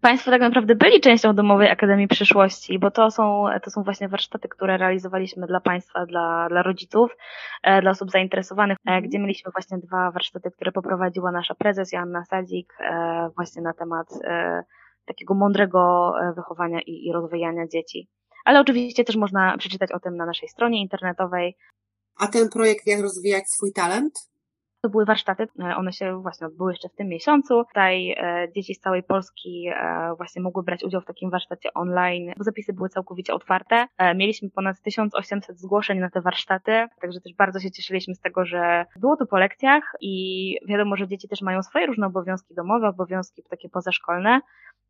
Państwo 0.00 0.30
tak 0.30 0.40
naprawdę 0.40 0.74
byli 0.74 1.00
częścią 1.00 1.34
Domowej 1.34 1.70
Akademii 1.70 2.08
Przyszłości, 2.08 2.78
bo 2.78 2.90
to 2.90 3.10
są, 3.10 3.44
to 3.62 3.70
są 3.70 3.82
właśnie 3.82 4.08
warsztaty, 4.08 4.48
które 4.48 4.76
realizowaliśmy 4.76 5.46
dla 5.46 5.60
Państwa, 5.60 6.06
dla, 6.06 6.48
dla 6.48 6.62
rodziców, 6.62 7.16
e, 7.62 7.82
dla 7.82 7.90
osób 7.90 8.10
zainteresowanych, 8.10 8.78
e, 8.86 9.02
gdzie 9.02 9.18
mieliśmy 9.18 9.52
właśnie 9.52 9.78
dwa 9.78 10.10
warsztaty, 10.10 10.50
które 10.50 10.72
poprowadziła 10.72 11.32
nasza 11.32 11.54
prezes 11.54 11.92
Joanna 11.92 12.24
Sadzik 12.24 12.72
e, 12.80 13.30
właśnie 13.36 13.62
na 13.62 13.72
temat 13.72 14.06
takiego 15.06 15.34
mądrego 15.34 16.12
wychowania 16.36 16.80
i, 16.80 17.06
i 17.06 17.12
rozwijania 17.12 17.66
dzieci. 17.66 18.08
Ale 18.44 18.60
oczywiście 18.60 19.04
też 19.04 19.16
można 19.16 19.58
przeczytać 19.58 19.92
o 19.92 20.00
tym 20.00 20.16
na 20.16 20.26
naszej 20.26 20.48
stronie 20.48 20.80
internetowej. 20.80 21.56
A 22.16 22.26
ten 22.26 22.48
projekt 22.48 22.86
Jak 22.86 23.00
rozwijać 23.00 23.50
swój 23.50 23.72
talent? 23.72 24.28
To 24.88 24.92
były 24.92 25.04
warsztaty, 25.04 25.48
e, 25.60 25.76
one 25.76 25.92
się 25.92 26.22
właśnie 26.22 26.46
odbyły 26.46 26.72
jeszcze 26.72 26.88
w 26.88 26.94
tym 26.94 27.08
miesiącu. 27.08 27.64
Tutaj 27.64 28.10
e, 28.10 28.48
dzieci 28.54 28.74
z 28.74 28.80
całej 28.80 29.02
Polski 29.02 29.68
e, 29.68 30.14
właśnie 30.16 30.42
mogły 30.42 30.62
brać 30.62 30.84
udział 30.84 31.00
w 31.00 31.04
takim 31.04 31.30
warsztacie 31.30 31.74
online, 31.74 32.32
bo 32.38 32.44
zapisy 32.44 32.72
były 32.72 32.88
całkowicie 32.88 33.34
otwarte. 33.34 33.86
Mieliśmy 34.14 34.50
ponad 34.50 34.80
1800 34.80 35.60
zgłoszeń 35.60 35.98
na 35.98 36.10
te 36.10 36.20
warsztaty, 36.20 36.86
także 37.00 37.20
też 37.20 37.34
bardzo 37.34 37.60
się 37.60 37.70
cieszyliśmy 37.70 38.14
z 38.14 38.20
tego, 38.20 38.44
że 38.44 38.86
było 38.96 39.16
to 39.16 39.26
po 39.26 39.38
lekcjach 39.38 39.82
i 40.00 40.54
wiadomo, 40.68 40.96
że 40.96 41.08
dzieci 41.08 41.28
też 41.28 41.42
mają 41.42 41.62
swoje 41.62 41.86
różne 41.86 42.06
obowiązki 42.06 42.54
domowe, 42.54 42.88
obowiązki 42.88 43.42
takie 43.50 43.68
pozaszkolne. 43.68 44.40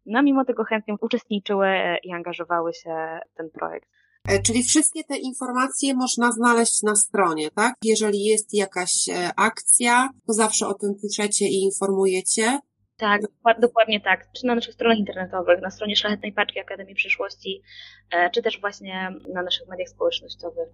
No 0.06 0.22
mimo 0.22 0.44
tego 0.44 0.64
chętnie 0.64 0.94
uczestniczyły 1.00 1.68
i 2.02 2.12
angażowały 2.12 2.72
się 2.74 3.20
w 3.32 3.34
ten 3.34 3.50
projekt. 3.50 3.88
E, 4.28 4.42
czyli 4.42 4.62
wszystkie 4.62 5.04
te 5.04 5.16
informacje 5.16 5.94
można 5.94 6.32
znaleźć 6.32 6.82
na 6.82 6.96
stronie, 6.96 7.50
tak? 7.50 7.74
Jeżeli 7.84 8.24
jest 8.24 8.54
jakaś 8.54 9.08
e, 9.08 9.30
akcja, 9.36 10.08
to 10.26 10.32
zawsze 10.32 10.66
o 10.66 10.74
tym 10.74 10.94
piszecie 11.02 11.46
i 11.48 11.60
informujecie. 11.60 12.58
Tak, 12.96 13.22
dokładnie 13.60 14.00
tak. 14.00 14.28
Czy 14.32 14.46
na 14.46 14.54
naszych 14.54 14.74
stronach 14.74 14.98
internetowych, 14.98 15.60
na 15.62 15.70
stronie 15.70 15.96
Szlachetnej 15.96 16.32
Paczki 16.32 16.60
Akademii 16.60 16.94
Przyszłości, 16.94 17.62
e, 18.10 18.30
czy 18.30 18.42
też 18.42 18.60
właśnie 18.60 19.10
na 19.34 19.42
naszych 19.42 19.68
mediach 19.68 19.88
społecznościowych. 19.88 20.68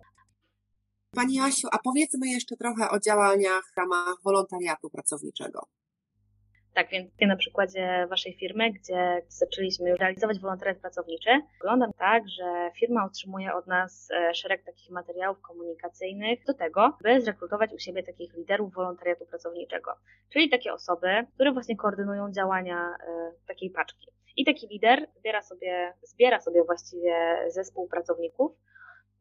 Pani 1.11 1.40
Asiu, 1.40 1.69
a 1.73 1.79
powiedzmy 1.79 2.29
jeszcze 2.29 2.57
trochę 2.57 2.90
o 2.90 3.01
działaniach 3.01 3.62
w 3.75 3.77
ramach 3.77 4.14
wolontariatu 4.25 4.90
pracowniczego. 4.90 5.67
Tak, 6.75 6.91
więc 6.91 7.11
na 7.21 7.37
przykładzie 7.37 8.07
Waszej 8.11 8.35
firmy, 8.35 8.71
gdzie 8.71 9.23
zaczęliśmy 9.29 9.97
realizować 9.97 10.39
wolontariat 10.39 10.79
pracowniczy, 10.79 11.31
wygląda 11.61 11.87
tak, 11.99 12.29
że 12.29 12.71
firma 12.81 13.05
otrzymuje 13.05 13.55
od 13.55 13.67
nas 13.67 14.11
e, 14.11 14.35
szereg 14.35 14.65
takich 14.65 14.91
materiałów 14.91 15.41
komunikacyjnych 15.41 16.45
do 16.45 16.55
tego, 16.55 16.97
by 17.03 17.21
zrekrutować 17.21 17.73
u 17.73 17.79
siebie 17.79 18.03
takich 18.03 18.35
liderów 18.35 18.75
wolontariatu 18.75 19.27
pracowniczego, 19.27 19.91
czyli 20.33 20.51
takie 20.51 20.73
osoby, 20.73 21.27
które 21.35 21.53
właśnie 21.53 21.77
koordynują 21.77 22.33
działania 22.33 22.97
e, 23.09 23.33
takiej 23.49 23.71
paczki. 23.71 24.07
I 24.37 24.45
taki 24.45 24.67
lider 24.69 25.07
zbiera 25.17 25.43
sobie, 25.43 25.93
zbiera 26.03 26.41
sobie 26.41 26.65
właściwie 26.65 27.15
zespół 27.49 27.89
pracowników, 27.89 28.53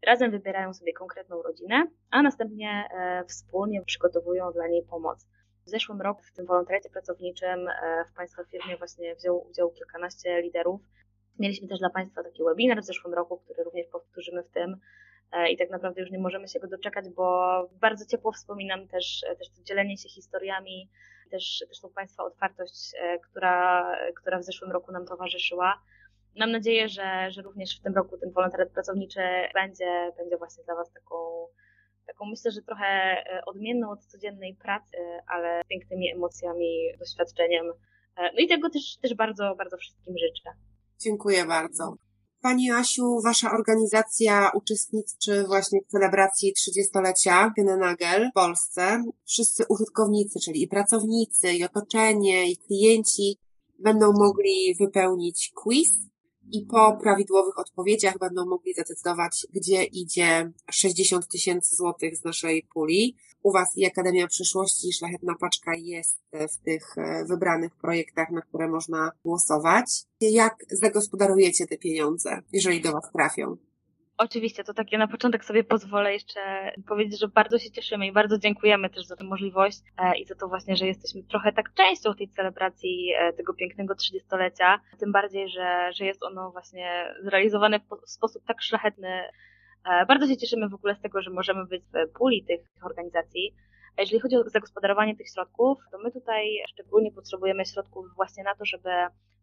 razem 0.05 0.31
wybierają 0.31 0.73
sobie 0.73 0.93
konkretną 0.93 1.41
rodzinę, 1.41 1.87
a 2.11 2.21
następnie 2.21 2.89
e, 2.97 3.23
wspólnie 3.25 3.81
przygotowują 3.81 4.51
dla 4.51 4.67
niej 4.67 4.83
pomoc. 4.83 5.27
W 5.65 5.69
zeszłym 5.69 6.01
roku 6.01 6.23
w 6.23 6.31
tym 6.31 6.45
wolontariacie 6.45 6.89
pracowniczym 6.89 7.67
e, 7.67 8.05
w 8.11 8.13
Państwa 8.13 8.43
firmie 8.43 8.77
właśnie 8.77 9.15
wziął 9.15 9.47
udział 9.49 9.71
kilkanaście 9.71 10.41
liderów. 10.41 10.81
Mieliśmy 11.39 11.67
też 11.67 11.79
dla 11.79 11.89
Państwa 11.89 12.23
taki 12.23 12.43
webinar 12.43 12.81
w 12.81 12.85
zeszłym 12.85 13.13
roku, 13.13 13.37
który 13.37 13.63
również 13.63 13.87
powtórzymy 13.87 14.43
w 14.43 14.49
tym 14.49 14.77
e, 15.31 15.51
i 15.51 15.57
tak 15.57 15.69
naprawdę 15.69 16.01
już 16.01 16.11
nie 16.11 16.19
możemy 16.19 16.47
się 16.47 16.59
go 16.59 16.67
doczekać, 16.67 17.09
bo 17.09 17.69
bardzo 17.71 18.05
ciepło 18.05 18.31
wspominam 18.31 18.87
też, 18.87 19.21
też 19.39 19.49
to 19.49 19.63
dzielenie 19.63 19.97
się 19.97 20.09
historiami, 20.09 20.89
też, 21.31 21.63
też 21.69 21.79
tą 21.79 21.89
Państwa 21.89 22.23
otwartość, 22.23 22.91
e, 22.99 23.19
która, 23.19 23.87
która 24.15 24.39
w 24.39 24.43
zeszłym 24.43 24.71
roku 24.71 24.91
nam 24.91 25.05
towarzyszyła. 25.05 25.81
Mam 26.35 26.51
nadzieję, 26.51 26.89
że, 26.89 27.31
że 27.31 27.41
również 27.41 27.79
w 27.79 27.83
tym 27.83 27.95
roku 27.95 28.17
ten 28.17 28.31
wolontariat 28.31 28.69
pracowniczy 28.69 29.19
będzie, 29.53 30.11
będzie 30.17 30.37
właśnie 30.37 30.63
dla 30.63 30.75
Was 30.75 30.91
taką 30.91 31.15
taką 32.07 32.25
myślę, 32.25 32.51
że 32.51 32.61
trochę 32.61 33.23
odmienną 33.45 33.91
od 33.91 34.05
codziennej 34.05 34.55
pracy, 34.55 34.97
ale 35.27 35.61
z 35.65 35.67
pięknymi 35.67 36.11
emocjami, 36.11 36.77
doświadczeniem. 36.99 37.65
No 38.17 38.39
i 38.39 38.47
tego 38.47 38.69
też, 38.69 38.97
też 39.01 39.13
bardzo, 39.13 39.55
bardzo 39.57 39.77
wszystkim 39.77 40.15
życzę. 40.17 40.49
Dziękuję 40.99 41.45
bardzo. 41.45 41.95
Pani 42.41 42.71
Asiu, 42.71 43.21
Wasza 43.21 43.51
organizacja 43.51 44.51
uczestniczy 44.53 45.43
właśnie 45.47 45.79
w 45.81 45.91
celebracji 45.91 46.53
30-lecia 46.53 47.51
Nagel 47.79 48.29
w 48.29 48.33
Polsce. 48.33 49.03
Wszyscy 49.25 49.63
użytkownicy, 49.69 50.39
czyli 50.39 50.63
i 50.63 50.67
pracownicy, 50.67 51.53
i 51.53 51.63
otoczenie, 51.63 52.51
i 52.51 52.57
klienci 52.57 53.37
będą 53.79 54.11
mogli 54.13 54.75
wypełnić 54.79 55.51
quiz 55.55 56.12
i 56.51 56.61
po 56.61 56.97
prawidłowych 57.01 57.59
odpowiedziach 57.59 58.17
będą 58.17 58.45
mogli 58.45 58.73
zdecydować, 58.73 59.47
gdzie 59.53 59.83
idzie 59.83 60.51
60 60.71 61.27
tysięcy 61.27 61.75
złotych 61.75 62.17
z 62.17 62.23
naszej 62.23 62.63
puli. 62.73 63.15
U 63.43 63.51
Was 63.51 63.77
i 63.77 63.85
Akademia 63.85 64.27
Przyszłości 64.27 64.93
Szlachetna 64.93 65.35
Paczka 65.39 65.71
jest 65.75 66.19
w 66.31 66.57
tych 66.57 66.97
e, 66.97 67.25
wybranych 67.25 67.75
projektach, 67.75 68.31
na 68.31 68.41
które 68.41 68.67
można 68.67 69.11
głosować. 69.25 70.03
Jak 70.21 70.55
zagospodarujecie 70.71 71.67
te 71.67 71.77
pieniądze, 71.77 72.41
jeżeli 72.53 72.81
do 72.81 72.91
Was 72.91 73.11
trafią? 73.11 73.57
Oczywiście, 74.17 74.63
to 74.63 74.73
takie 74.73 74.97
na 74.97 75.07
początek 75.07 75.45
sobie 75.45 75.63
pozwolę 75.63 76.13
jeszcze 76.13 76.71
powiedzieć, 76.87 77.19
że 77.19 77.27
bardzo 77.27 77.59
się 77.59 77.71
cieszymy 77.71 78.07
i 78.07 78.11
bardzo 78.11 78.37
dziękujemy 78.37 78.89
też 78.89 79.05
za 79.05 79.15
tę 79.15 79.23
możliwość 79.23 79.79
e, 79.97 80.17
i 80.17 80.25
za 80.25 80.35
to 80.35 80.47
właśnie, 80.47 80.75
że 80.75 80.87
jesteśmy 80.87 81.23
trochę 81.23 81.53
tak 81.53 81.73
częścią 81.73 82.13
tej 82.15 82.29
celebracji 82.29 83.13
e, 83.19 83.33
tego 83.33 83.53
pięknego 83.53 83.93
30-lecia. 83.93 84.79
Tym 84.99 85.11
bardziej, 85.11 85.49
że, 85.49 85.89
że 85.93 86.05
jest 86.05 86.23
ono 86.23 86.51
właśnie 86.51 87.15
zrealizowane 87.23 87.79
w 87.79 88.09
sposób 88.09 88.43
tak 88.45 88.61
szlachetny. 88.61 89.23
E, 89.85 90.05
bardzo 90.05 90.27
się 90.27 90.37
cieszymy 90.37 90.69
w 90.69 90.73
ogóle 90.73 90.95
z 90.95 91.01
tego, 91.01 91.21
że 91.21 91.31
możemy 91.31 91.65
być 91.65 91.83
w 91.83 92.17
puli 92.17 92.45
tych 92.45 92.61
organizacji. 92.83 93.55
A 93.97 94.01
jeżeli 94.01 94.19
chodzi 94.19 94.35
o 94.35 94.49
zagospodarowanie 94.49 95.15
tych 95.15 95.29
środków, 95.33 95.77
to 95.91 95.97
my 95.97 96.11
tutaj 96.11 96.45
szczególnie 96.73 97.11
potrzebujemy 97.11 97.65
środków 97.65 98.05
właśnie 98.15 98.43
na 98.43 98.55
to, 98.55 98.65
żeby 98.65 98.89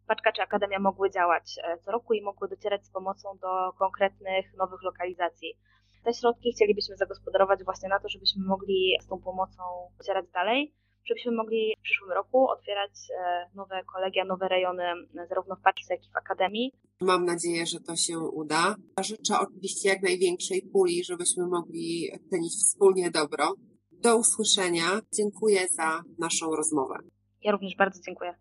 Paczka 0.07 0.31
czy 0.31 0.41
Akademia 0.41 0.79
mogły 0.79 1.11
działać 1.11 1.55
e, 1.63 1.77
co 1.77 1.91
roku 1.91 2.13
i 2.13 2.21
mogły 2.21 2.47
docierać 2.47 2.85
z 2.85 2.89
pomocą 2.89 3.37
do 3.41 3.73
konkretnych 3.79 4.45
nowych 4.57 4.81
lokalizacji. 4.83 5.57
Te 6.03 6.13
środki 6.13 6.51
chcielibyśmy 6.51 6.97
zagospodarować 6.97 7.63
właśnie 7.63 7.89
na 7.89 7.99
to, 7.99 8.09
żebyśmy 8.09 8.45
mogli 8.45 8.97
z 9.01 9.07
tą 9.07 9.21
pomocą 9.21 9.63
docierać 9.97 10.25
dalej, 10.33 10.73
żebyśmy 11.05 11.31
mogli 11.31 11.73
w 11.79 11.81
przyszłym 11.81 12.11
roku 12.11 12.49
otwierać 12.49 12.91
e, 13.19 13.49
nowe 13.55 13.83
kolegia, 13.93 14.25
nowe 14.25 14.47
rejony, 14.47 14.83
zarówno 15.29 15.55
w 15.55 15.61
Paczce, 15.61 15.93
jak 15.93 16.05
i 16.05 16.11
w 16.11 16.17
Akademii. 16.17 16.71
Mam 17.01 17.25
nadzieję, 17.25 17.65
że 17.65 17.79
to 17.79 17.95
się 17.95 18.19
uda. 18.19 18.75
Życzę 19.03 19.39
oczywiście 19.39 19.89
jak 19.89 20.01
największej 20.01 20.61
puli, 20.73 21.03
żebyśmy 21.03 21.47
mogli 21.47 22.09
czynić 22.29 22.53
wspólnie 22.53 23.11
dobro. 23.11 23.55
Do 24.01 24.17
usłyszenia. 24.17 25.01
Dziękuję 25.13 25.67
za 25.67 26.03
naszą 26.19 26.55
rozmowę. 26.55 26.95
Ja 27.41 27.51
również 27.51 27.75
bardzo 27.75 28.01
dziękuję. 28.01 28.33